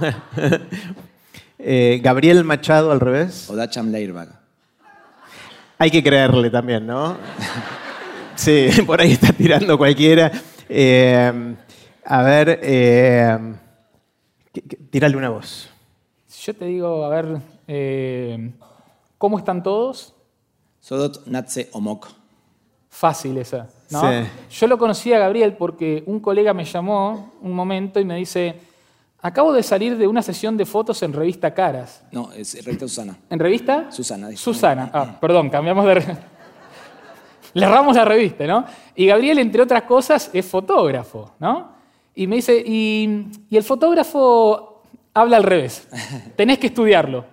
Eh, 1.58 2.00
Gabriel 2.02 2.44
Machado 2.44 2.92
al 2.92 3.00
revés. 3.00 3.48
O 3.48 3.56
Dacham 3.56 3.90
Leirbag. 3.90 4.28
Hay 5.78 5.90
que 5.90 6.02
creerle 6.02 6.50
también, 6.50 6.86
¿no? 6.86 7.16
sí, 8.36 8.68
por 8.86 9.00
ahí 9.00 9.12
está 9.12 9.32
tirando 9.32 9.78
cualquiera. 9.78 10.30
Eh, 10.68 11.56
a 12.04 12.22
ver, 12.22 12.60
eh, 12.62 13.38
tírale 14.90 15.16
una 15.16 15.30
voz. 15.30 15.70
Yo 16.44 16.54
te 16.54 16.66
digo, 16.66 17.04
a 17.06 17.08
ver, 17.08 18.52
¿cómo 19.16 19.38
están 19.38 19.62
todos? 19.62 20.14
Sodot 20.80 21.26
Natse 21.26 21.70
Omok. 21.72 22.06
Fácil 22.90 23.38
esa. 23.38 23.66
¿No? 23.90 24.02
Yo 24.50 24.66
lo 24.66 24.78
conocí 24.78 25.12
a 25.12 25.18
Gabriel 25.18 25.54
porque 25.54 26.02
un 26.06 26.20
colega 26.20 26.52
me 26.54 26.64
llamó 26.64 27.32
un 27.40 27.52
momento 27.52 28.00
y 28.00 28.04
me 28.04 28.16
dice, 28.16 28.54
acabo 29.20 29.52
de 29.52 29.62
salir 29.62 29.96
de 29.96 30.06
una 30.06 30.22
sesión 30.22 30.56
de 30.56 30.66
fotos 30.66 31.02
en 31.02 31.12
revista 31.12 31.52
Caras. 31.54 32.02
No, 32.12 32.32
es 32.32 32.54
revista 32.64 32.88
Susana. 32.88 33.16
¿En 33.30 33.38
revista? 33.38 33.90
Susana. 33.90 34.36
Susana. 34.36 34.90
Ah, 34.92 35.16
perdón, 35.20 35.50
cambiamos 35.50 35.86
de... 35.86 36.16
Le 37.54 37.64
erramos 37.64 37.96
la 37.96 38.04
revista, 38.04 38.46
¿no? 38.46 38.66
Y 38.94 39.06
Gabriel, 39.06 39.38
entre 39.38 39.62
otras 39.62 39.82
cosas, 39.82 40.30
es 40.32 40.44
fotógrafo, 40.44 41.32
¿no? 41.38 41.70
Y 42.14 42.26
me 42.26 42.36
dice, 42.36 42.62
y, 42.64 43.28
y 43.48 43.56
el 43.56 43.62
fotógrafo 43.62 44.82
habla 45.14 45.38
al 45.38 45.42
revés. 45.42 45.88
Tenés 46.36 46.58
que 46.58 46.66
estudiarlo. 46.66 47.24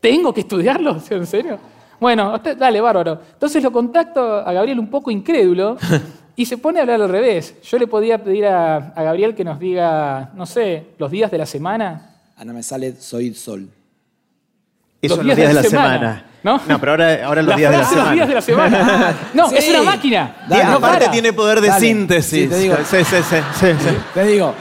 ¿Tengo 0.00 0.34
que 0.34 0.40
estudiarlo? 0.40 0.98
¿En 1.10 1.26
serio? 1.26 1.58
Bueno, 2.04 2.38
dale, 2.58 2.82
bárbaro. 2.82 3.18
Entonces 3.32 3.62
lo 3.62 3.72
contacto 3.72 4.20
a 4.36 4.52
Gabriel 4.52 4.78
un 4.78 4.90
poco 4.90 5.10
incrédulo 5.10 5.78
y 6.36 6.44
se 6.44 6.58
pone 6.58 6.78
a 6.78 6.82
hablar 6.82 7.00
al 7.00 7.08
revés. 7.08 7.54
Yo 7.62 7.78
le 7.78 7.86
podía 7.86 8.22
pedir 8.22 8.44
a, 8.44 8.92
Gabriel 8.94 9.34
que 9.34 9.42
nos 9.42 9.58
diga, 9.58 10.30
no 10.34 10.44
sé, 10.44 10.88
los 10.98 11.10
días 11.10 11.30
de 11.30 11.38
la 11.38 11.46
semana. 11.46 12.20
Ana 12.36 12.52
me 12.52 12.62
sale 12.62 12.94
soy 13.00 13.32
sol. 13.32 13.70
Eso 15.00 15.16
los 15.16 15.34
días, 15.34 15.48
de 15.48 15.54
la, 15.54 15.62
semana. 15.62 16.26
¿No? 16.42 16.60
no, 16.68 16.78
pero 16.78 16.92
ahora, 16.92 17.24
ahora 17.24 17.40
los, 17.40 17.56
días 17.56 17.72
de 17.72 17.78
la 17.78 17.84
semana. 17.86 18.04
los 18.04 18.14
días 18.14 18.28
de 18.28 18.34
la 18.34 18.42
semana. 18.42 19.16
no, 19.32 19.50
es 19.50 19.68
una 19.70 19.82
máquina. 19.82 20.36
aparte 20.74 21.08
tiene 21.08 21.32
poder 21.32 21.62
de 21.62 21.72
síntesis. 21.72 22.50
te 22.50 22.58
digo. 22.58 22.76
Sí, 22.84 22.98
sí, 23.02 23.16
sí, 23.22 23.66
Te 24.12 24.24
digo. 24.26 24.54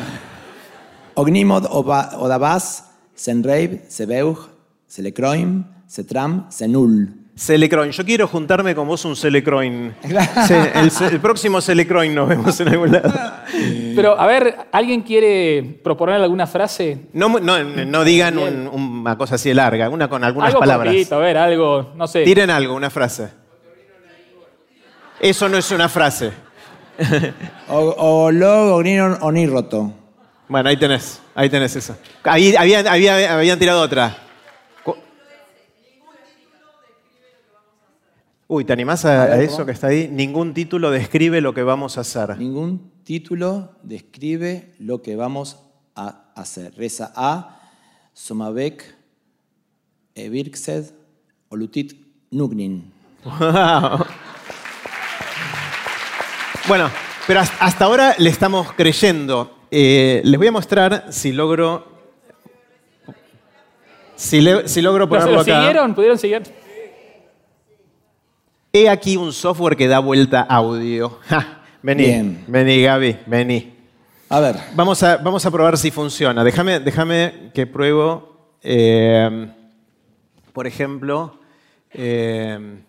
Ognimod 1.16 1.66
odabas, 1.66 2.90
senreib, 3.14 3.82
sebeug, 3.90 4.48
selecroim, 4.88 5.66
setram, 5.88 6.50
senul. 6.50 7.23
Celecroin. 7.36 7.92
Yo 7.92 8.06
quiero 8.06 8.28
juntarme 8.28 8.76
con 8.76 8.88
vos 8.88 9.04
un 9.06 9.16
Celecroin. 9.16 9.96
el, 10.04 11.20
próximo 11.20 11.62
Celecroin 11.62 12.14
nos 12.14 12.30
vemos 12.30 12.60
en 12.60 12.68
algún 12.70 12.92
lado. 12.92 13.12
Pero, 13.96 14.20
a 14.20 14.28
ver, 14.28 14.68
¿alguien 14.72 15.02
quiere 15.02 15.80
proponer 15.84 16.22
alguna 16.22 16.46
frase? 16.46 17.08
No, 17.14 17.40
no, 17.40 18.04
digan 18.04 18.38
una 18.38 19.18
cosa 19.18 19.36
así 19.36 19.50
de 19.50 19.56
larga, 19.56 19.90
una 19.90 20.08
con 20.08 20.24
algunas 20.24 20.50
algo 20.50 20.60
palabras. 20.60 21.12
a 21.12 21.18
ver, 21.18 21.38
algo, 21.38 21.92
no 21.96 22.08
sé. 22.08 22.24
Tiren 22.24 22.50
algo, 22.50 22.76
una 22.76 22.90
frase. 22.90 23.30
Eso 25.20 25.50
no 25.50 25.58
es 25.58 25.72
una 25.72 25.90
frase. 25.90 26.32
o, 27.70 28.30
lo 28.32 28.76
onirroto. 28.76 29.94
Bueno, 30.48 30.70
ahí 30.70 30.78
tenés, 30.78 31.20
ahí 31.34 31.50
tenés 31.50 31.76
eso. 31.76 31.98
Ahí 32.24 32.56
habían 32.56 33.58
tirado 33.58 33.82
otra. 33.82 34.23
Uy, 38.48 38.66
¿te 38.66 38.74
animás 38.74 39.06
a, 39.06 39.42
eso 39.42 39.66
que 39.66 39.72
está 39.72 39.88
ahí? 39.88 40.10
Ningún 40.12 40.54
título 40.54 40.92
describe 40.92 41.42
lo 41.42 41.54
que 41.54 41.64
vamos 41.64 41.98
a 41.98 42.02
hacer. 42.02 42.38
Ningún 42.38 42.92
título 43.04 43.72
describe 43.84 44.74
lo 44.80 45.02
que 45.02 45.16
vamos 45.16 45.60
a 45.96 46.32
hacer. 46.36 46.74
Reza 46.76 47.14
a 47.16 47.62
Somabek 48.14 48.96
Ebirksed 50.16 50.94
Olutit 51.50 51.94
Nugnin. 52.32 52.92
Bueno, 56.66 56.90
pero 57.28 57.42
hasta 57.42 57.84
ahora 57.84 58.16
le 58.18 58.30
estamos 58.30 58.72
creyendo. 58.72 59.54
Eh, 59.70 60.22
les 60.24 60.38
voy 60.38 60.48
a 60.48 60.52
mostrar 60.54 61.08
si 61.10 61.34
logro. 61.34 61.86
Si, 64.16 64.40
logro 64.82 65.10
ponerlo 65.10 65.34
¿Lo 65.34 65.44
siguieron? 65.44 65.94
¿Pudieron 65.94 66.18
seguir? 66.18 66.44
He 68.76 68.90
aquí 68.90 69.18
un 69.18 69.32
software 69.32 69.78
que 69.78 69.88
da 69.88 70.00
vuelta 70.00 70.42
audio. 70.42 71.20
vení, 71.84 72.44
vení, 72.48 72.82
Gaby, 72.82 73.20
vení. 73.28 73.72
A 74.30 74.40
ver. 74.40 74.56
Vamos 74.74 75.04
a, 75.04 75.18
vamos 75.18 75.46
a 75.46 75.52
probar 75.52 75.78
si 75.78 75.92
funciona. 75.92 76.44
Déjame, 76.44 76.80
déjame 76.80 77.52
que 77.54 77.68
pruebo, 77.68 78.56
eh, 78.64 79.48
por 80.54 80.66
ejemplo, 80.66 81.40
eh, 81.92 82.82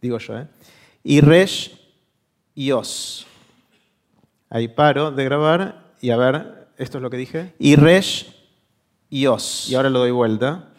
digo 0.00 0.16
yo, 0.20 0.38
¿eh? 0.38 0.46
Iresh 1.04 1.78
Ios. 2.54 3.26
Ahí 4.48 4.68
paro 4.68 5.10
de 5.10 5.22
grabar 5.22 5.92
y 6.00 6.08
a 6.08 6.16
ver, 6.16 6.68
esto 6.78 6.96
es 6.96 7.02
lo 7.02 7.10
que 7.10 7.18
dije. 7.18 7.52
Iresh 7.58 8.34
Ios. 9.10 9.68
Y 9.68 9.74
ahora 9.74 9.90
lo 9.90 9.98
doy 9.98 10.12
vuelta. 10.12 10.70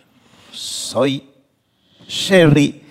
Soy 0.52 1.30
Sherry. 2.08 2.87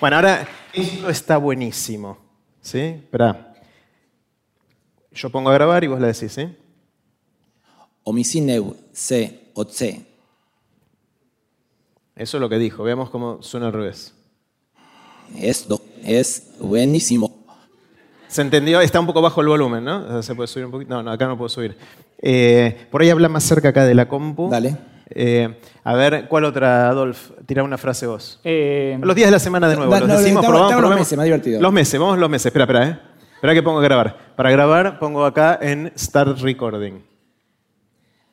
Bueno, 0.00 0.16
ahora 0.16 0.46
esto 0.72 1.08
está 1.08 1.38
buenísimo. 1.38 2.18
¿Sí? 2.60 2.80
Espera. 2.80 3.54
Yo 5.12 5.30
pongo 5.30 5.50
a 5.50 5.54
grabar 5.54 5.82
y 5.84 5.86
vos 5.86 6.00
le 6.00 6.08
decís, 6.08 6.32
¿sí? 6.32 6.54
Omisineu, 8.04 8.76
C, 8.92 9.50
o 9.54 9.64
C. 9.64 10.04
Eso 12.14 12.36
es 12.36 12.40
lo 12.40 12.48
que 12.48 12.58
dijo. 12.58 12.82
Veamos 12.82 13.10
cómo 13.10 13.42
suena 13.42 13.66
al 13.66 13.72
revés. 13.72 14.14
Esto 15.40 15.80
es 16.04 16.50
buenísimo. 16.60 17.44
¿Se 18.28 18.42
entendió? 18.42 18.80
Está 18.80 19.00
un 19.00 19.06
poco 19.06 19.22
bajo 19.22 19.40
el 19.40 19.48
volumen, 19.48 19.84
¿no? 19.84 20.22
¿Se 20.22 20.34
puede 20.34 20.46
subir 20.48 20.66
un 20.66 20.72
poquito? 20.72 20.94
No, 20.94 21.02
no, 21.02 21.10
acá 21.10 21.26
no 21.26 21.38
puedo 21.38 21.48
subir. 21.48 21.76
Eh, 22.20 22.86
por 22.90 23.00
ahí 23.00 23.10
habla 23.10 23.28
más 23.28 23.44
cerca 23.44 23.70
acá 23.70 23.84
de 23.84 23.94
la 23.94 24.08
compu. 24.08 24.50
Dale. 24.50 24.76
Eh, 25.10 25.56
a 25.84 25.94
ver, 25.94 26.26
¿cuál 26.28 26.44
otra, 26.44 26.88
Adolf? 26.88 27.30
Tira 27.46 27.62
una 27.62 27.78
frase 27.78 28.06
vos. 28.06 28.40
Eh, 28.42 28.98
los 29.00 29.14
días 29.14 29.28
de 29.28 29.32
la 29.32 29.38
semana 29.38 29.68
de 29.68 29.76
nuevo. 29.76 29.96
los 29.98 30.08
decimos, 30.08 30.44
probamos, 30.44 30.80
Los 30.80 30.94
meses, 30.96 31.16
más 31.16 31.24
divertido. 31.24 31.60
Los 31.60 31.72
meses, 31.72 32.00
vamos 32.00 32.18
los 32.18 32.30
meses. 32.30 32.46
Espera, 32.46 32.64
espera, 32.64 32.88
¿eh? 32.88 32.98
Espera 33.34 33.54
que 33.54 33.62
pongo 33.62 33.78
a 33.78 33.82
grabar. 33.82 34.34
Para 34.34 34.50
grabar 34.50 34.98
pongo 34.98 35.24
acá 35.24 35.58
en 35.60 35.92
Start 35.96 36.40
Recording. 36.40 37.04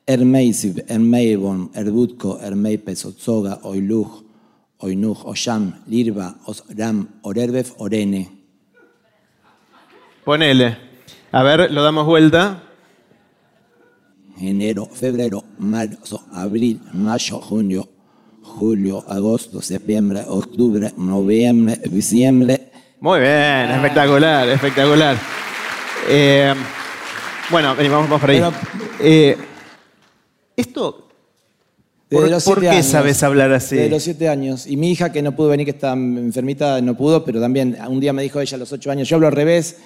Ermeisiv, 0.06 0.84
Ermeibon, 0.88 1.72
Erbutko, 1.74 2.40
Ermeipes, 2.42 3.06
Otzoga, 3.06 3.60
Oiluj, 3.64 4.24
Oinuj, 4.80 5.26
Osham, 5.26 5.84
Lirva, 5.88 6.36
Osram, 6.46 7.08
Orerbev, 7.22 7.68
Orene. 7.78 8.30
Ponele. 10.26 10.78
A 11.32 11.44
ver, 11.44 11.72
lo 11.72 11.84
damos 11.84 12.06
vuelta 12.06 12.64
enero, 14.40 14.88
febrero, 14.88 15.44
marzo, 15.60 16.24
abril, 16.34 16.82
mayo, 16.94 17.40
junio, 17.40 17.90
julio, 18.42 19.04
agosto, 19.08 19.62
septiembre, 19.62 20.22
octubre, 20.28 20.92
noviembre, 20.98 21.78
diciembre. 21.90 22.72
Muy 23.00 23.20
bien, 23.20 23.72
espectacular, 23.72 24.50
espectacular. 24.50 25.18
Eh, 26.10 26.54
bueno, 27.50 27.76
vamos, 27.76 27.90
vamos 27.90 28.22
por 28.22 28.30
ahí. 28.30 28.42
Eh, 29.00 29.38
esto, 30.56 31.10
¿por, 32.10 32.62
qué 32.62 32.84
sabes 32.84 33.24
hablar 33.24 33.52
así? 33.52 33.76
De 33.76 33.90
los 33.90 34.04
siete 34.04 34.30
años. 34.30 34.68
Y 34.68 34.78
mi 34.78 34.92
hija, 34.92 35.12
que 35.12 35.22
no 35.22 35.36
pudo 35.36 35.50
venir, 35.50 35.66
que 35.66 35.72
está 35.72 35.94
enfermita, 35.94 36.80
no 36.82 36.96
pudo, 36.96 37.24
pero 37.26 37.42
también 37.42 37.78
un 37.88 38.00
día 38.00 38.14
me 38.14 38.24
dijo 38.24 38.40
ella 38.40 38.56
a 38.56 38.60
los 38.60 38.72
ocho 38.72 38.92
años, 38.92 39.08
yo 39.10 39.16
hablo 39.16 39.28
al 39.28 39.34
revés 39.34 39.78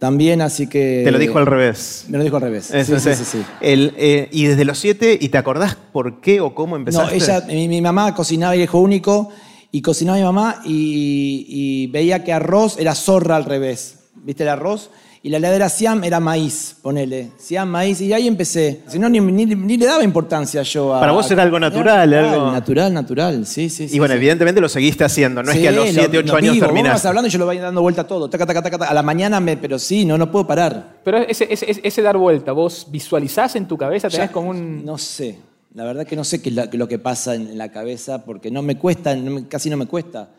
también, 0.00 0.40
así 0.40 0.66
que... 0.66 1.02
Te 1.04 1.10
lo 1.10 1.18
dijo 1.18 1.38
al 1.38 1.44
revés. 1.44 2.06
Me 2.08 2.16
lo 2.16 2.24
dijo 2.24 2.36
al 2.36 2.42
revés. 2.42 2.72
sí, 2.72 2.98
sí, 2.98 3.14
sí, 3.14 3.44
eh, 3.60 4.28
y 4.32 4.46
desde 4.46 4.64
los 4.64 4.78
siete, 4.78 5.18
¿y 5.20 5.28
te 5.28 5.36
acordás 5.36 5.76
por 5.76 6.22
qué 6.22 6.40
o 6.40 6.54
cómo 6.54 6.74
empezaste? 6.74 7.18
No, 7.18 7.22
ella, 7.22 7.44
mi, 7.46 7.82
mamá 7.82 8.14
cocinaba 8.14 8.56
hijo 8.56 8.80
único, 8.80 9.28
y 9.70 9.82
cocinaba 9.82 10.16
mi 10.16 10.24
mamá 10.24 10.62
y, 10.64 11.44
y 11.46 11.86
veía 11.88 12.24
que 12.24 12.32
arroz 12.32 12.78
era 12.78 12.94
zorra 12.94 13.36
al 13.36 13.44
revés. 13.44 13.98
¿Viste 14.14 14.42
el 14.42 14.48
arroz? 14.48 14.90
Y 15.22 15.28
la 15.28 15.36
heladera 15.36 15.68
Siam 15.68 16.02
era 16.02 16.18
maíz, 16.18 16.76
ponele. 16.80 17.32
Siam, 17.36 17.68
maíz. 17.68 18.00
Y 18.00 18.10
ahí 18.10 18.26
empecé. 18.26 18.80
Si 18.86 18.98
no, 18.98 19.06
ni, 19.10 19.20
ni, 19.20 19.76
le 19.76 19.84
daba 19.84 20.02
importancia 20.02 20.62
yo 20.62 20.94
a. 20.94 21.00
Para 21.00 21.12
vos 21.12 21.30
era 21.30 21.42
algo 21.42 21.60
natural, 21.60 22.14
algo. 22.14 22.50
Natural, 22.50 22.94
natural, 22.94 23.44
sí, 23.44 23.68
sí. 23.68 23.86
Y 23.92 23.98
bueno, 23.98 24.14
evidentemente 24.14 24.62
lo 24.62 24.68
seguiste 24.70 25.04
haciendo. 25.04 25.42
No 25.42 25.52
es 25.52 25.58
que 25.58 25.68
a 25.68 25.72
los 25.72 25.90
7, 25.90 26.16
8 26.16 26.36
años 26.36 26.54
vivo. 26.54 26.66
terminaste. 26.66 26.94
Vos 26.94 27.04
hablando 27.04 27.28
y 27.28 27.30
yo 27.30 27.38
lo 27.38 27.44
voy 27.44 27.58
dando 27.58 27.82
vuelta 27.82 28.06
todo. 28.06 28.30
Taca, 28.30 28.46
taca, 28.46 28.62
taca, 28.62 28.86
A 28.86 28.94
la 28.94 29.02
mañana 29.02 29.40
me. 29.40 29.58
Pero 29.58 29.78
sí, 29.78 30.06
no, 30.06 30.16
no 30.16 30.30
puedo 30.30 30.46
parar. 30.46 31.00
Pero 31.04 31.18
ese, 31.18 31.52
ese, 31.52 31.80
ese 31.82 32.02
dar 32.02 32.16
vuelta, 32.16 32.52
¿vos 32.52 32.86
visualizás 32.90 33.56
en 33.56 33.68
tu 33.68 33.76
cabeza? 33.76 34.08
¿Tenés 34.08 34.30
como 34.30 34.50
un.? 34.50 34.86
No 34.86 34.96
sé. 34.96 35.38
La 35.74 35.84
verdad 35.84 36.06
que 36.06 36.16
no 36.16 36.24
sé 36.24 36.40
qué 36.40 36.48
es 36.48 36.74
lo 36.74 36.88
que 36.88 36.98
pasa 36.98 37.34
en 37.34 37.56
la 37.56 37.70
cabeza 37.70 38.24
porque 38.24 38.50
no 38.50 38.62
me 38.62 38.76
cuesta, 38.76 39.16
casi 39.48 39.68
no 39.70 39.76
me 39.76 39.86
cuesta. 39.86 40.30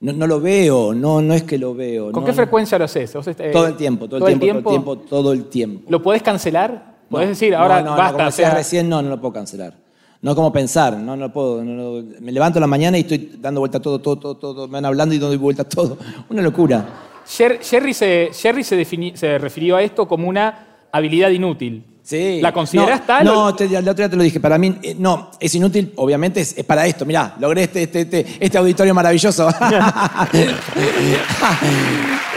No, 0.00 0.26
lo 0.26 0.40
veo, 0.40 0.92
no, 0.94 1.22
no 1.22 1.32
es 1.32 1.42
que 1.44 1.56
lo 1.56 1.74
veo. 1.74 2.12
¿Con 2.12 2.24
qué 2.24 2.32
frecuencia 2.32 2.78
lo 2.78 2.84
haces? 2.84 3.14
Eh, 3.14 3.50
todo 3.52 3.66
el 3.66 3.76
tiempo, 3.76 4.08
todo, 4.08 4.28
el, 4.28 4.38
tiempo, 4.38 4.62
todo 4.62 4.74
el 4.74 4.82
tiempo, 4.82 4.96
todo 4.98 5.32
el 5.32 5.44
tiempo. 5.46 5.90
¿Lo 5.90 6.02
puedes 6.02 6.22
cancelar? 6.22 6.96
¿Puedes 7.08 7.30
decir, 7.30 7.54
ahora 7.54 7.80
no, 7.80 7.96
basta? 7.96 8.24
No, 8.24 8.30
como 8.30 8.54
recién, 8.56 8.88
no, 8.88 9.00
no 9.00 9.08
lo 9.08 9.20
puedo 9.20 9.32
cancelar. 9.32 9.74
No 10.20 10.34
como 10.34 10.52
pensar, 10.52 10.96
no, 10.96 11.16
no 11.16 11.32
puedo. 11.32 11.62
me 11.62 12.32
levanto 12.32 12.60
la 12.60 12.66
mañana 12.66 12.98
y 12.98 13.02
estoy 13.02 13.38
dando 13.38 13.60
vuelta 13.60 13.80
todo, 13.80 14.00
todo, 14.00 14.18
todo, 14.18 14.36
todo. 14.36 14.66
Me 14.66 14.74
van 14.74 14.86
hablando 14.86 15.14
y 15.14 15.18
doy 15.18 15.36
vuelta 15.36 15.64
todo. 15.64 15.96
Una 16.28 16.42
locura. 16.42 16.84
Jerry, 17.26 17.94
se, 17.94 18.30
Jerry 18.32 18.64
se 18.64 19.38
refirió 19.38 19.76
a 19.76 19.82
esto 19.82 20.06
como 20.06 20.28
una 20.28 20.88
habilidad 20.92 21.30
inútil. 21.30 21.84
¿La 22.40 22.52
consideras 22.52 23.04
tal? 23.04 23.24
No, 23.24 23.50
la 23.50 23.50
otra 23.50 23.66
día 23.94 24.08
te 24.08 24.16
lo 24.16 24.22
dije. 24.22 24.38
Para 24.38 24.58
mí, 24.58 24.78
eh, 24.82 24.94
no, 24.96 25.30
es 25.40 25.52
inútil, 25.56 25.92
obviamente, 25.96 26.40
es, 26.40 26.54
para 26.64 26.86
esto. 26.86 27.04
Mirá, 27.04 27.34
logré 27.40 27.64
este, 27.64 27.82
este, 27.82 28.02
este, 28.02 28.26
este 28.38 28.58
auditorio 28.58 28.94
maravilloso. 28.94 29.48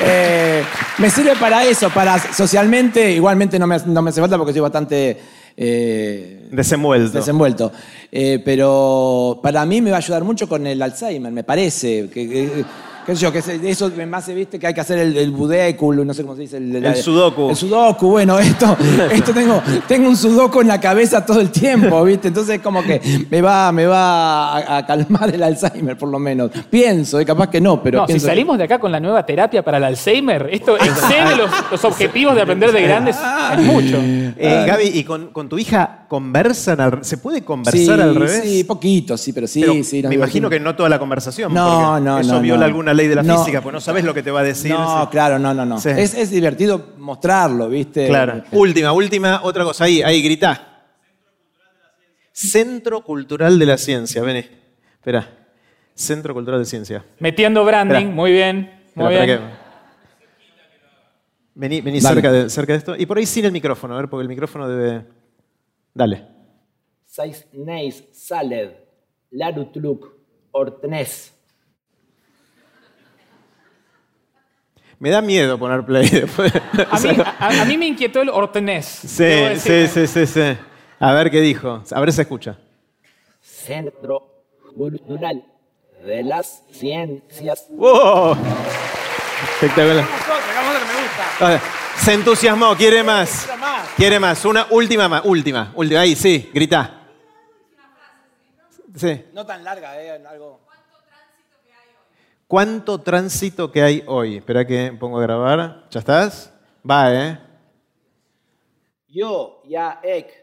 Eh, 0.02 0.64
me 1.00 1.10
sirve 1.10 1.36
para 1.36 1.66
eso, 1.66 1.90
para 1.90 2.18
socialmente, 2.34 3.12
igualmente 3.12 3.60
no 3.60 3.68
me, 3.68 3.78
no 3.86 4.02
me 4.02 4.12
hace 4.12 4.22
falta 4.22 4.38
porque 4.38 4.54
soy 4.54 4.62
bastante... 4.62 5.20
Eh, 5.58 6.48
desenvuelto. 6.52 7.18
Desenvuelto. 7.18 7.72
pero 8.46 9.42
para 9.44 9.66
mí 9.66 9.82
me 9.82 9.90
va 9.92 9.98
a 9.98 10.00
ayudar 10.00 10.24
mucho 10.24 10.48
con 10.48 10.66
el 10.66 10.82
Alzheimer, 10.82 11.34
me 11.34 11.44
parece. 11.44 12.10
que 12.10 12.64
qué 13.10 13.16
sé 13.16 13.22
yo, 13.22 13.32
que 13.32 13.70
eso 13.72 13.92
más 14.08 14.26
se 14.26 14.36
viste 14.36 14.60
que 14.60 14.68
hay 14.68 14.74
que 14.74 14.82
hacer 14.82 15.00
el, 15.00 15.18
el 15.18 15.32
no 15.34 16.14
sé 16.14 16.22
cómo 16.22 16.36
se 16.36 16.42
dice. 16.42 16.58
El, 16.58 16.96
sudoku. 16.96 17.50
El 17.50 17.56
sudoku, 17.56 18.10
bueno, 18.10 18.38
esto, 18.38 18.78
esto 19.12 19.34
tengo, 19.34 19.62
tengo 19.88 20.10
un 20.10 20.16
sudoku 20.16 20.62
en 20.62 20.68
la 20.68 20.80
cabeza 20.80 21.26
todo 21.26 21.42
el 21.42 21.50
tiempo, 21.50 22.04
¿viste? 22.04 22.28
Entonces 22.28 22.60
como 22.60 22.84
que 22.84 23.02
me 23.30 23.42
va, 23.42 23.72
me 23.72 23.86
va 23.88 24.78
a, 24.78 24.86
calmar 24.86 25.34
el 25.34 25.42
Alzheimer, 25.42 25.98
por 25.98 26.10
lo 26.10 26.20
menos. 26.20 26.52
Pienso, 26.70 27.24
capaz 27.26 27.50
que 27.50 27.60
no, 27.60 27.82
pero... 27.82 28.02
No, 28.02 28.08
si 28.08 28.20
salimos 28.20 28.58
de 28.58 28.66
acá 28.66 28.80
con 28.80 28.92
la 28.92 29.00
nueva 29.00 29.26
terapia 29.26 29.64
para 29.64 29.78
el 29.78 29.86
Alzheimer, 29.86 30.48
esto 30.52 30.78
excede 30.78 31.36
los, 31.36 31.84
objetivos 31.84 32.36
de 32.36 32.42
aprender 32.42 32.72
de 32.72 32.82
grandes 32.82 33.16
es 33.58 33.66
mucho. 33.66 33.98
Eh, 34.02 34.66
Gaby, 34.68 34.92
¿y 34.94 35.04
con, 35.04 35.28
con, 35.30 35.50
tu 35.50 35.58
hija 35.58 36.06
conversan? 36.08 37.04
¿Se 37.04 37.18
puede 37.18 37.44
conversar 37.44 38.00
al 38.02 38.16
revés? 38.16 38.42
Sí, 38.44 38.64
poquito, 38.64 39.18
sí, 39.18 39.34
pero 39.34 39.48
sí, 39.48 39.84
sí. 39.84 40.04
Me 40.04 40.16
imagino 40.16 40.50
que 40.50 40.60
no 40.60 40.76
toda 40.76 40.90
la 40.90 41.00
conversación. 41.00 41.54
No, 41.54 42.00
no, 42.00 42.20
eso 42.20 42.34
no. 42.34 42.42
viola 42.42 42.66
alguna 42.66 42.94
ley 43.00 43.08
de 43.08 43.16
la 43.16 43.24
física, 43.24 43.62
pues 43.62 43.74
no 43.74 43.82
sabes 43.82 44.04
lo 44.04 44.14
que 44.14 44.22
te 44.22 44.32
va 44.32 44.42
a 44.42 44.44
decir. 44.44 44.72
No, 44.72 45.10
claro, 45.10 45.40
no, 45.40 45.54
no, 45.54 45.66
no. 45.66 45.78
Es, 45.78 46.30
divertido 46.30 46.94
mostrarlo, 46.98 47.70
¿viste? 47.70 48.08
Claro. 48.08 48.44
Última, 48.52 48.92
última, 48.92 49.42
otra 49.44 49.64
cosa. 49.64 49.86
Ahí, 49.86 50.02
ahí, 50.02 50.22
grita. 50.22 50.84
Centro 52.32 53.02
Cultural 53.04 53.58
de 53.58 53.66
la 53.66 53.78
Ciencia. 53.78 54.22
Vení. 54.22 54.46
Espera. 54.94 55.28
Centro 55.94 56.34
Cultural 56.34 56.60
de 56.60 56.66
Ciencia. 56.66 57.06
Metiendo 57.20 57.66
branding, 57.66 58.08
muy 58.08 58.32
bien. 58.32 58.72
Muy 58.96 59.16
bien. 59.16 59.42
Vení, 61.56 61.82
vení 61.82 62.00
cerca, 62.00 62.32
de, 62.32 62.50
cerca 62.50 62.74
de 62.74 62.80
esto. 62.80 62.96
Y 62.96 63.06
por 63.06 63.18
ahí 63.18 63.26
sin 63.26 63.46
el 63.46 63.52
micrófono, 63.52 63.94
a 63.94 63.98
ver, 63.98 64.10
porque 64.10 64.22
el 64.22 64.30
micrófono 64.30 64.68
debe. 64.70 65.06
Dale. 65.94 66.26
Seis 67.04 67.48
Neis 67.52 68.06
Saled, 68.14 68.72
Larutluk, 69.32 70.16
Ortnes. 70.52 71.34
Me 75.00 75.10
da 75.10 75.22
miedo 75.22 75.58
poner 75.58 75.86
play 75.86 76.08
después. 76.10 76.52
A 77.40 77.66
mí, 77.66 77.78
me 77.78 77.88
inquietó 77.88 78.22
el 78.22 78.30
ortenés. 78.30 78.86
Sí, 78.86 79.32
sí, 79.58 79.88
sí, 79.88 80.08
sí, 80.08 80.26
sí. 80.28 80.58
A 81.00 81.14
ver 81.14 81.32
qué 81.32 81.40
dijo. 81.40 81.84
A 81.92 82.00
ver 82.00 82.12
si 82.12 82.18
se 82.18 82.22
escucha. 82.24 82.58
Centro 83.42 84.44
Cultural 84.76 85.44
de 86.06 86.24
las 86.24 86.64
Ciencias. 86.72 87.68
¡Wow! 87.70 88.36
Espectacular. 89.54 90.06
Se 91.98 92.14
entusiasmó, 92.14 92.76
quiere 92.76 93.04
más. 93.04 93.48
Quiere 93.96 94.20
más. 94.20 94.44
Una 94.44 94.68
última 94.70 95.08
más. 95.08 95.22
Última. 95.24 95.72
Última. 95.76 96.02
Ahí, 96.02 96.16
sí, 96.16 96.50
grita. 96.54 97.08
Sí. 98.96 99.26
No 99.34 99.46
tan 99.46 99.64
larga, 99.64 100.02
¿eh? 100.02 100.22
Algo. 100.30 100.60
¿Cuánto 102.50 103.00
tránsito 103.00 103.72
que 103.72 103.80
hay 103.84 104.04
hoy? 104.08 104.38
Espera 104.38 104.66
que 104.66 104.92
pongo 105.00 105.20
a 105.20 105.22
grabar. 105.22 105.86
¿Ya 105.92 106.00
estás? 106.00 106.52
Va, 106.90 107.14
¿eh? 107.14 107.40
Yo, 109.08 109.62
ya, 109.66 110.00
ek, 110.02 110.34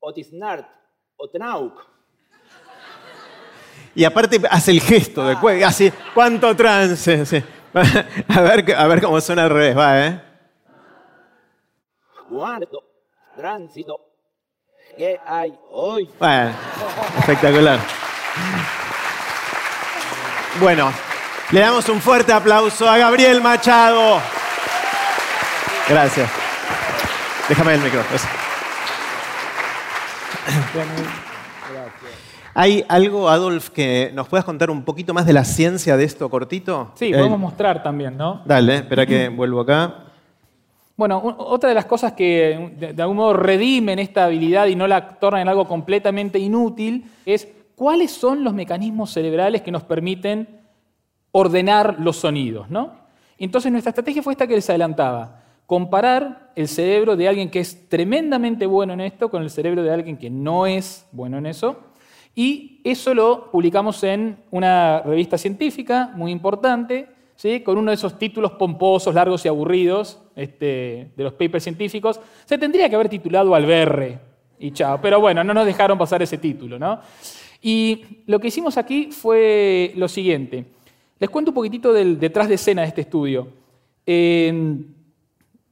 otisnart, 0.00 0.66
otnauk. 1.18 1.86
Y 3.94 4.04
aparte 4.04 4.40
hace 4.50 4.70
el 4.70 4.80
gesto 4.80 5.22
de 5.28 5.36
cue- 5.36 5.62
así, 5.66 5.92
¿cuánto 6.14 6.56
trance? 6.56 7.26
Sí. 7.26 7.44
A, 7.74 8.40
ver, 8.40 8.74
a 8.74 8.86
ver 8.86 9.02
cómo 9.02 9.20
suena 9.20 9.44
al 9.44 9.50
revés, 9.50 9.76
va, 9.76 10.06
¿eh? 10.06 10.22
Guardo, 12.30 12.82
tránsito. 13.36 14.00
¿Qué 14.96 15.20
hay 15.26 15.54
hoy? 15.72 16.08
Bueno, 16.18 16.52
espectacular. 17.18 17.78
Bueno, 20.58 20.90
le 21.52 21.60
damos 21.60 21.88
un 21.88 22.00
fuerte 22.00 22.32
aplauso 22.32 22.88
a 22.88 22.98
Gabriel 22.98 23.40
Machado. 23.40 24.20
Gracias. 25.88 26.30
Déjame 27.48 27.74
el 27.74 27.80
micrófono. 27.80 28.18
¿Hay 32.54 32.84
algo, 32.88 33.28
Adolf, 33.28 33.70
que 33.70 34.10
nos 34.14 34.28
puedas 34.28 34.44
contar 34.44 34.70
un 34.70 34.82
poquito 34.82 35.14
más 35.14 35.24
de 35.26 35.32
la 35.32 35.44
ciencia 35.44 35.96
de 35.96 36.04
esto 36.04 36.28
cortito? 36.28 36.90
Sí, 36.96 37.06
Eh, 37.06 37.16
podemos 37.16 37.38
mostrar 37.38 37.82
también, 37.82 38.16
¿no? 38.16 38.42
Dale, 38.44 38.76
espera 38.76 39.06
que 39.06 39.28
vuelvo 39.28 39.60
acá. 39.60 40.04
Bueno, 40.96 41.22
otra 41.38 41.68
de 41.68 41.76
las 41.76 41.84
cosas 41.84 42.12
que 42.12 42.72
de, 42.76 42.92
de 42.92 43.02
algún 43.02 43.18
modo 43.18 43.32
redimen 43.34 44.00
esta 44.00 44.24
habilidad 44.24 44.66
y 44.66 44.74
no 44.74 44.88
la 44.88 45.08
tornan 45.10 45.42
en 45.42 45.48
algo 45.48 45.68
completamente 45.68 46.40
inútil 46.40 47.08
es 47.24 47.46
cuáles 47.76 48.10
son 48.10 48.42
los 48.42 48.52
mecanismos 48.52 49.12
cerebrales 49.12 49.62
que 49.62 49.70
nos 49.70 49.84
permiten 49.84 50.48
ordenar 51.38 51.96
los 52.00 52.16
sonidos, 52.16 52.68
¿no? 52.68 52.92
Entonces 53.38 53.70
nuestra 53.70 53.90
estrategia 53.90 54.22
fue 54.22 54.32
esta 54.32 54.46
que 54.46 54.56
les 54.56 54.68
adelantaba, 54.68 55.42
comparar 55.66 56.50
el 56.56 56.66
cerebro 56.66 57.16
de 57.16 57.28
alguien 57.28 57.50
que 57.50 57.60
es 57.60 57.88
tremendamente 57.88 58.66
bueno 58.66 58.94
en 58.94 59.00
esto 59.00 59.30
con 59.30 59.42
el 59.42 59.50
cerebro 59.50 59.82
de 59.82 59.92
alguien 59.92 60.16
que 60.16 60.30
no 60.30 60.66
es 60.66 61.06
bueno 61.12 61.38
en 61.38 61.46
eso. 61.46 61.76
Y 62.34 62.80
eso 62.84 63.14
lo 63.14 63.50
publicamos 63.50 64.02
en 64.02 64.38
una 64.50 65.02
revista 65.02 65.38
científica 65.38 66.10
muy 66.14 66.32
importante, 66.32 67.08
¿sí? 67.36 67.60
con 67.60 67.78
uno 67.78 67.90
de 67.90 67.96
esos 67.96 68.18
títulos 68.18 68.52
pomposos, 68.52 69.14
largos 69.14 69.44
y 69.44 69.48
aburridos 69.48 70.20
este, 70.34 71.12
de 71.16 71.24
los 71.24 71.34
papers 71.34 71.64
científicos. 71.64 72.20
Se 72.44 72.58
tendría 72.58 72.88
que 72.88 72.94
haber 72.94 73.08
titulado 73.08 73.54
Alberre 73.54 74.18
y 74.58 74.72
chao, 74.72 74.98
pero 75.00 75.20
bueno, 75.20 75.44
no 75.44 75.54
nos 75.54 75.66
dejaron 75.66 75.98
pasar 75.98 76.22
ese 76.22 76.38
título. 76.38 76.78
¿no? 76.78 77.00
Y 77.60 78.22
lo 78.26 78.38
que 78.38 78.48
hicimos 78.48 78.76
aquí 78.76 79.10
fue 79.10 79.92
lo 79.96 80.08
siguiente. 80.08 80.64
Les 81.18 81.28
cuento 81.28 81.50
un 81.50 81.54
poquitito 81.54 81.92
del 81.92 82.18
detrás 82.18 82.48
de 82.48 82.54
escena 82.54 82.82
de 82.82 82.88
este 82.88 83.00
estudio. 83.00 83.48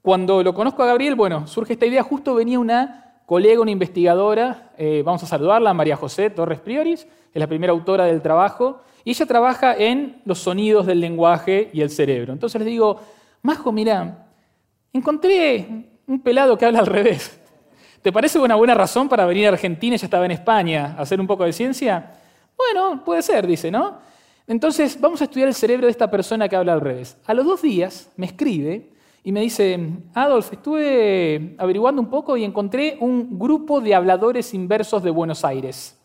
Cuando 0.02 0.42
lo 0.42 0.54
conozco 0.54 0.82
a 0.82 0.87
Gabriel, 0.87 1.14
bueno, 1.14 1.46
surge 1.46 1.72
esta 1.72 1.87
idea, 1.87 2.02
justo 2.02 2.35
venía 2.35 2.59
una 2.59 3.20
colega, 3.26 3.61
una 3.61 3.72
investigadora, 3.72 4.70
eh, 4.78 5.02
vamos 5.04 5.22
a 5.22 5.26
saludarla, 5.26 5.74
María 5.74 5.96
José 5.96 6.30
Torres 6.30 6.61
Prioris, 6.61 7.06
es 7.32 7.40
la 7.40 7.46
primera 7.46 7.72
autora 7.72 8.04
del 8.04 8.22
trabajo, 8.22 8.82
y 9.04 9.11
ella 9.11 9.26
trabaja 9.26 9.76
en 9.76 10.22
los 10.24 10.38
sonidos 10.38 10.87
del 10.87 11.00
lenguaje 11.00 11.70
y 11.72 11.80
el 11.80 11.90
cerebro. 11.90 12.32
Entonces 12.32 12.61
les 12.61 12.68
digo, 12.68 13.00
Majo, 13.42 13.72
mira, 13.72 14.28
encontré 14.92 15.66
un 16.06 16.20
pelado 16.20 16.56
que 16.56 16.66
habla 16.66 16.80
al 16.80 16.87
revés. 16.87 17.40
¿Te 18.02 18.12
parece 18.12 18.38
una 18.38 18.54
buena 18.54 18.74
razón 18.74 19.09
para 19.09 19.26
venir 19.26 19.46
a 19.46 19.50
Argentina? 19.50 19.96
Ella 19.96 20.06
estaba 20.06 20.24
en 20.24 20.30
España 20.32 20.94
a 20.96 21.02
hacer 21.02 21.20
un 21.20 21.26
poco 21.26 21.44
de 21.44 21.52
ciencia. 21.52 22.14
Bueno, 22.56 23.04
puede 23.04 23.22
ser, 23.22 23.46
dice, 23.46 23.70
¿no? 23.70 23.98
Entonces, 24.48 25.00
vamos 25.00 25.20
a 25.20 25.24
estudiar 25.24 25.48
el 25.48 25.54
cerebro 25.54 25.87
de 25.87 25.90
esta 25.90 26.11
persona 26.11 26.48
que 26.48 26.56
habla 26.56 26.72
al 26.72 26.80
revés. 26.80 27.16
A 27.26 27.35
los 27.35 27.44
dos 27.44 27.62
días 27.62 28.12
me 28.16 28.26
escribe 28.26 28.90
y 29.24 29.32
me 29.32 29.40
dice, 29.40 29.78
Adolf, 30.14 30.52
estuve 30.52 31.56
averiguando 31.59 32.00
un 32.00 32.09
poco 32.09 32.37
y 32.37 32.44
encontré 32.44 32.96
un 33.00 33.38
grupo 33.38 33.80
de 33.80 33.94
habladores 33.94 34.54
inversos 34.54 35.02
de 35.02 35.11
Buenos 35.11 35.44
Aires. 35.44 35.98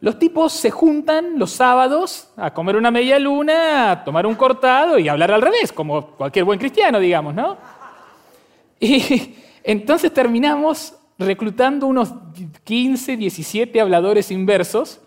Los 0.00 0.18
tipos 0.18 0.52
se 0.52 0.70
juntan 0.70 1.38
los 1.38 1.52
sábados 1.52 2.30
a 2.36 2.52
comer 2.52 2.76
una 2.76 2.90
media 2.90 3.18
luna, 3.18 3.92
a 3.92 4.04
tomar 4.04 4.26
un 4.26 4.34
cortado 4.34 4.98
y 4.98 5.08
hablar 5.08 5.32
al 5.32 5.40
revés, 5.40 5.72
como 5.72 6.08
cualquier 6.08 6.44
buen 6.44 6.58
cristiano, 6.58 7.00
digamos, 7.00 7.34
¿no? 7.34 7.56
Y 8.78 9.34
entonces 9.64 10.12
terminamos 10.12 10.94
reclutando 11.18 11.86
unos 11.86 12.12
15, 12.64 13.16
17 13.16 13.80
habladores 13.80 14.30
inversos 14.30 15.00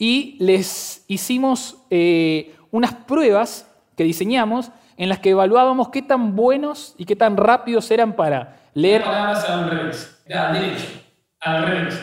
y 0.00 0.36
les 0.40 1.04
hicimos 1.08 1.76
eh, 1.90 2.56
unas 2.70 2.94
pruebas 2.94 3.70
que 3.94 4.02
diseñamos 4.02 4.72
en 4.96 5.10
las 5.10 5.18
que 5.18 5.30
evaluábamos 5.30 5.90
qué 5.90 6.00
tan 6.00 6.34
buenos 6.34 6.94
y 6.96 7.04
qué 7.04 7.14
tan 7.14 7.36
rápidos 7.36 7.90
eran 7.90 8.16
para 8.16 8.62
leer 8.72 9.04
palabras 9.04 9.44
al 9.44 9.70
revés, 9.70 10.22
al 10.34 10.54
derecho, 10.54 10.86
al 11.40 11.66
revés. 11.66 12.02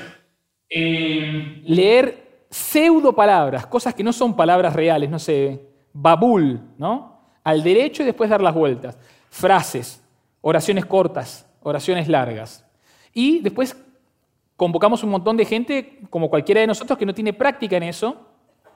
Eh, 0.69 1.63
leer 1.65 2.45
pseudo 2.51 3.13
palabras, 3.13 3.65
cosas 3.65 3.95
que 3.95 4.03
no 4.03 4.13
son 4.13 4.35
palabras 4.35 4.73
reales, 4.73 5.09
no 5.09 5.17
sé, 5.17 5.59
babul, 5.91 6.61
¿no? 6.77 7.19
Al 7.43 7.63
derecho 7.63 8.03
y 8.03 8.05
después 8.05 8.29
dar 8.29 8.41
las 8.41 8.53
vueltas. 8.53 8.95
Frases, 9.31 10.03
oraciones 10.41 10.85
cortas, 10.85 11.47
oraciones 11.61 12.07
largas. 12.07 12.63
Y 13.11 13.39
después 13.39 13.75
convocamos 14.57 15.03
un 15.03 15.11
montón 15.11 15.37
de 15.37 15.45
gente, 15.45 15.99
como 16.09 16.29
cualquiera 16.29 16.59
de 16.59 16.67
nosotros, 16.67 16.97
que 16.97 17.05
no 17.05 17.13
tiene 17.13 17.31
práctica 17.31 17.77
en 17.77 17.83
eso, 17.83 18.27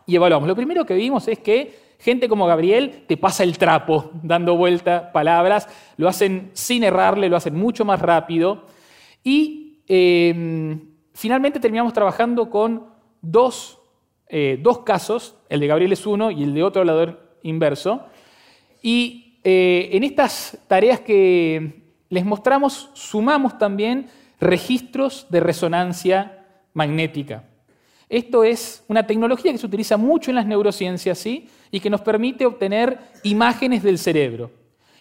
y 0.05 0.15
evaluamos. 0.15 0.47
Lo 0.47 0.55
primero 0.55 0.85
que 0.85 0.93
vimos 0.93 1.27
es 1.27 1.39
que 1.39 1.91
gente 1.99 2.29
como 2.29 2.45
Gabriel 2.45 3.03
te 3.07 3.17
pasa 3.17 3.43
el 3.43 3.57
trapo 3.57 4.11
dando 4.23 4.55
vuelta 4.55 5.11
palabras, 5.11 5.67
lo 5.97 6.07
hacen 6.07 6.51
sin 6.53 6.83
errarle, 6.83 7.29
lo 7.29 7.35
hacen 7.35 7.55
mucho 7.55 7.83
más 7.83 7.99
rápido. 7.99 8.65
Y 9.23 9.83
eh, 9.87 10.79
finalmente 11.13 11.59
terminamos 11.59 11.93
trabajando 11.93 12.49
con 12.49 12.87
dos, 13.21 13.79
eh, 14.27 14.59
dos 14.61 14.79
casos, 14.79 15.35
el 15.49 15.59
de 15.59 15.67
Gabriel 15.67 15.93
es 15.93 16.05
uno 16.05 16.31
y 16.31 16.43
el 16.43 16.53
de 16.53 16.63
otro 16.63 16.81
hablador 16.81 17.37
inverso. 17.43 18.05
Y 18.81 19.39
eh, 19.43 19.89
en 19.93 20.03
estas 20.03 20.57
tareas 20.67 20.99
que 20.99 21.81
les 22.09 22.25
mostramos, 22.25 22.89
sumamos 22.93 23.57
también 23.57 24.09
registros 24.41 25.27
de 25.29 25.39
resonancia 25.39 26.45
magnética. 26.73 27.45
Esto 28.09 28.43
es 28.43 28.83
una 28.89 29.07
tecnología 29.07 29.53
que 29.53 29.57
se 29.57 29.65
utiliza 29.65 29.95
mucho 29.95 30.31
en 30.31 30.35
las 30.35 30.45
neurociencias 30.45 31.25
y 31.25 31.79
que 31.79 31.89
nos 31.89 32.01
permite 32.01 32.45
obtener 32.45 32.99
imágenes 33.23 33.83
del 33.83 33.97
cerebro. 33.97 34.51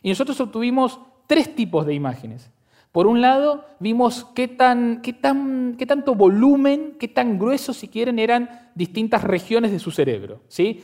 Y 0.02 0.10
nosotros 0.10 0.40
obtuvimos 0.40 1.00
tres 1.26 1.54
tipos 1.56 1.86
de 1.86 1.94
imágenes. 1.94 2.50
Por 2.92 3.06
un 3.06 3.20
lado, 3.20 3.64
vimos 3.78 4.26
qué, 4.34 4.48
tan, 4.48 5.00
qué, 5.00 5.12
tan, 5.12 5.76
qué 5.78 5.86
tanto 5.86 6.14
volumen, 6.14 6.96
qué 6.98 7.08
tan 7.08 7.38
grueso, 7.38 7.72
si 7.72 7.88
quieren, 7.88 8.18
eran 8.18 8.70
distintas 8.74 9.22
regiones 9.24 9.70
de 9.72 9.78
su 9.78 9.90
cerebro. 9.90 10.40
¿sí? 10.48 10.82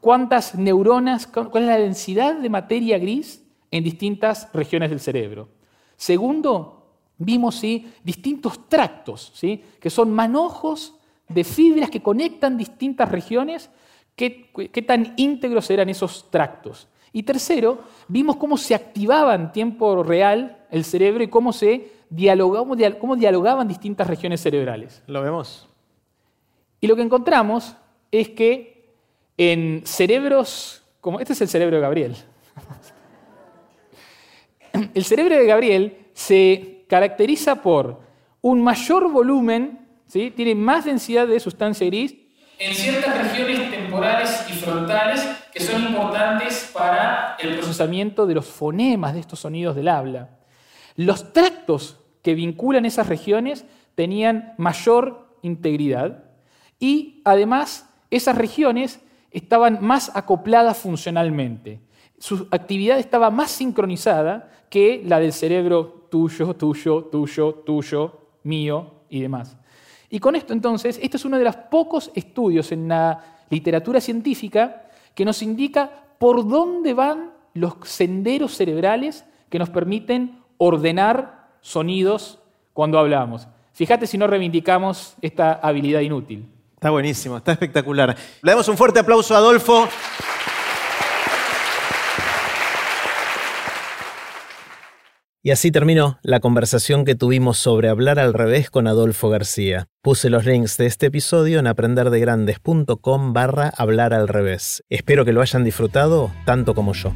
Cuántas 0.00 0.54
neuronas, 0.54 1.26
cuál 1.26 1.64
es 1.64 1.68
la 1.68 1.78
densidad 1.78 2.36
de 2.36 2.50
materia 2.50 2.98
gris 2.98 3.44
en 3.70 3.84
distintas 3.84 4.50
regiones 4.52 4.90
del 4.90 5.00
cerebro. 5.00 5.48
Segundo, 5.96 6.77
vimos 7.18 7.56
¿sí? 7.56 7.90
distintos 8.02 8.68
tractos, 8.68 9.32
¿sí? 9.34 9.62
que 9.80 9.90
son 9.90 10.12
manojos 10.12 10.94
de 11.28 11.44
fibras 11.44 11.90
que 11.90 12.02
conectan 12.02 12.56
distintas 12.56 13.10
regiones, 13.10 13.70
qué, 14.16 14.50
qué 14.72 14.82
tan 14.82 15.14
íntegros 15.16 15.68
eran 15.70 15.88
esos 15.88 16.30
tractos. 16.30 16.88
Y 17.12 17.22
tercero, 17.22 17.82
vimos 18.06 18.36
cómo 18.36 18.56
se 18.56 18.74
activaba 18.74 19.34
en 19.34 19.52
tiempo 19.52 20.02
real 20.02 20.64
el 20.70 20.84
cerebro 20.84 21.22
y 21.24 21.28
cómo 21.28 21.52
se 21.52 21.90
dialogaba, 22.10 22.66
cómo 22.98 23.16
dialogaban 23.16 23.68
distintas 23.68 24.06
regiones 24.06 24.40
cerebrales. 24.40 25.02
¿Lo 25.06 25.22
vemos? 25.22 25.68
Y 26.80 26.86
lo 26.86 26.96
que 26.96 27.02
encontramos 27.02 27.74
es 28.10 28.30
que 28.30 28.88
en 29.36 29.82
cerebros, 29.84 30.82
como 31.00 31.20
este 31.20 31.32
es 31.32 31.40
el 31.40 31.48
cerebro 31.48 31.76
de 31.76 31.82
Gabriel, 31.82 32.16
el 34.94 35.04
cerebro 35.04 35.36
de 35.36 35.46
Gabriel 35.46 36.06
se 36.12 36.77
caracteriza 36.88 37.62
por 37.62 38.00
un 38.40 38.62
mayor 38.62 39.10
volumen, 39.10 39.86
¿sí? 40.06 40.32
tiene 40.34 40.54
más 40.54 40.84
densidad 40.84 41.26
de 41.26 41.38
sustancia 41.38 41.86
gris 41.86 42.14
en 42.58 42.74
ciertas 42.74 43.16
regiones 43.16 43.70
temporales 43.70 44.44
y 44.48 44.52
frontales 44.54 45.24
que 45.52 45.60
son 45.60 45.82
importantes 45.82 46.70
para 46.74 47.36
el 47.38 47.56
procesamiento 47.58 48.26
de 48.26 48.34
los 48.34 48.46
fonemas 48.46 49.14
de 49.14 49.20
estos 49.20 49.40
sonidos 49.40 49.76
del 49.76 49.88
habla. 49.88 50.30
Los 50.96 51.32
tractos 51.32 52.00
que 52.22 52.34
vinculan 52.34 52.84
esas 52.84 53.06
regiones 53.06 53.64
tenían 53.94 54.54
mayor 54.58 55.36
integridad 55.42 56.24
y 56.80 57.22
además 57.24 57.88
esas 58.10 58.36
regiones 58.36 59.00
estaban 59.30 59.78
más 59.80 60.10
acopladas 60.16 60.78
funcionalmente. 60.78 61.80
Su 62.18 62.48
actividad 62.50 62.98
estaba 62.98 63.30
más 63.30 63.52
sincronizada 63.52 64.50
que 64.68 65.02
la 65.04 65.20
del 65.20 65.32
cerebro 65.32 65.97
tuyo, 66.08 66.54
tuyo, 66.54 67.04
tuyo, 67.04 67.54
tuyo, 67.64 68.18
mío 68.44 68.90
y 69.08 69.20
demás. 69.20 69.56
Y 70.10 70.20
con 70.20 70.36
esto 70.36 70.52
entonces, 70.52 70.98
esto 71.02 71.16
es 71.16 71.24
uno 71.24 71.38
de 71.38 71.44
los 71.44 71.56
pocos 71.56 72.10
estudios 72.14 72.72
en 72.72 72.88
la 72.88 73.44
literatura 73.50 74.00
científica 74.00 74.84
que 75.14 75.24
nos 75.24 75.42
indica 75.42 75.90
por 76.18 76.46
dónde 76.48 76.94
van 76.94 77.32
los 77.54 77.74
senderos 77.84 78.56
cerebrales 78.56 79.24
que 79.48 79.58
nos 79.58 79.70
permiten 79.70 80.38
ordenar 80.56 81.48
sonidos 81.60 82.38
cuando 82.72 82.98
hablamos. 82.98 83.48
Fíjate 83.72 84.06
si 84.06 84.18
no 84.18 84.26
reivindicamos 84.26 85.14
esta 85.20 85.54
habilidad 85.54 86.00
inútil. 86.00 86.48
Está 86.74 86.90
buenísimo, 86.90 87.36
está 87.36 87.52
espectacular. 87.52 88.16
Le 88.42 88.50
damos 88.50 88.68
un 88.68 88.76
fuerte 88.76 89.00
aplauso 89.00 89.34
a 89.34 89.38
Adolfo. 89.38 89.88
Y 95.42 95.52
así 95.52 95.70
terminó 95.70 96.18
la 96.22 96.40
conversación 96.40 97.04
que 97.04 97.14
tuvimos 97.14 97.58
sobre 97.58 97.88
hablar 97.88 98.18
al 98.18 98.34
revés 98.34 98.70
con 98.70 98.88
Adolfo 98.88 99.28
García. 99.28 99.86
Puse 100.02 100.30
los 100.30 100.44
links 100.44 100.76
de 100.76 100.86
este 100.86 101.06
episodio 101.06 101.60
en 101.60 101.68
aprenderdegrandes.com 101.68 103.32
barra 103.32 103.72
hablar 103.76 104.14
al 104.14 104.26
revés. 104.26 104.82
Espero 104.88 105.24
que 105.24 105.32
lo 105.32 105.40
hayan 105.40 105.64
disfrutado 105.64 106.32
tanto 106.44 106.74
como 106.74 106.92
yo. 106.92 107.14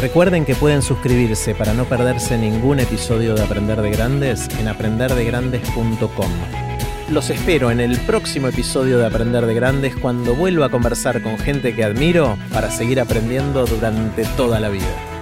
Recuerden 0.00 0.46
que 0.46 0.54
pueden 0.54 0.80
suscribirse 0.80 1.54
para 1.54 1.74
no 1.74 1.84
perderse 1.84 2.38
ningún 2.38 2.80
episodio 2.80 3.34
de 3.34 3.42
Aprender 3.42 3.82
de 3.82 3.90
Grandes 3.90 4.48
en 4.58 4.68
aprenderdegrandes.com. 4.68 6.69
Los 7.10 7.28
espero 7.28 7.72
en 7.72 7.80
el 7.80 7.98
próximo 7.98 8.46
episodio 8.46 8.96
de 8.98 9.06
Aprender 9.06 9.44
de 9.44 9.52
Grandes 9.52 9.96
cuando 9.96 10.36
vuelva 10.36 10.66
a 10.66 10.68
conversar 10.68 11.20
con 11.22 11.38
gente 11.38 11.74
que 11.74 11.82
admiro 11.82 12.38
para 12.52 12.70
seguir 12.70 13.00
aprendiendo 13.00 13.66
durante 13.66 14.24
toda 14.36 14.60
la 14.60 14.68
vida. 14.68 15.19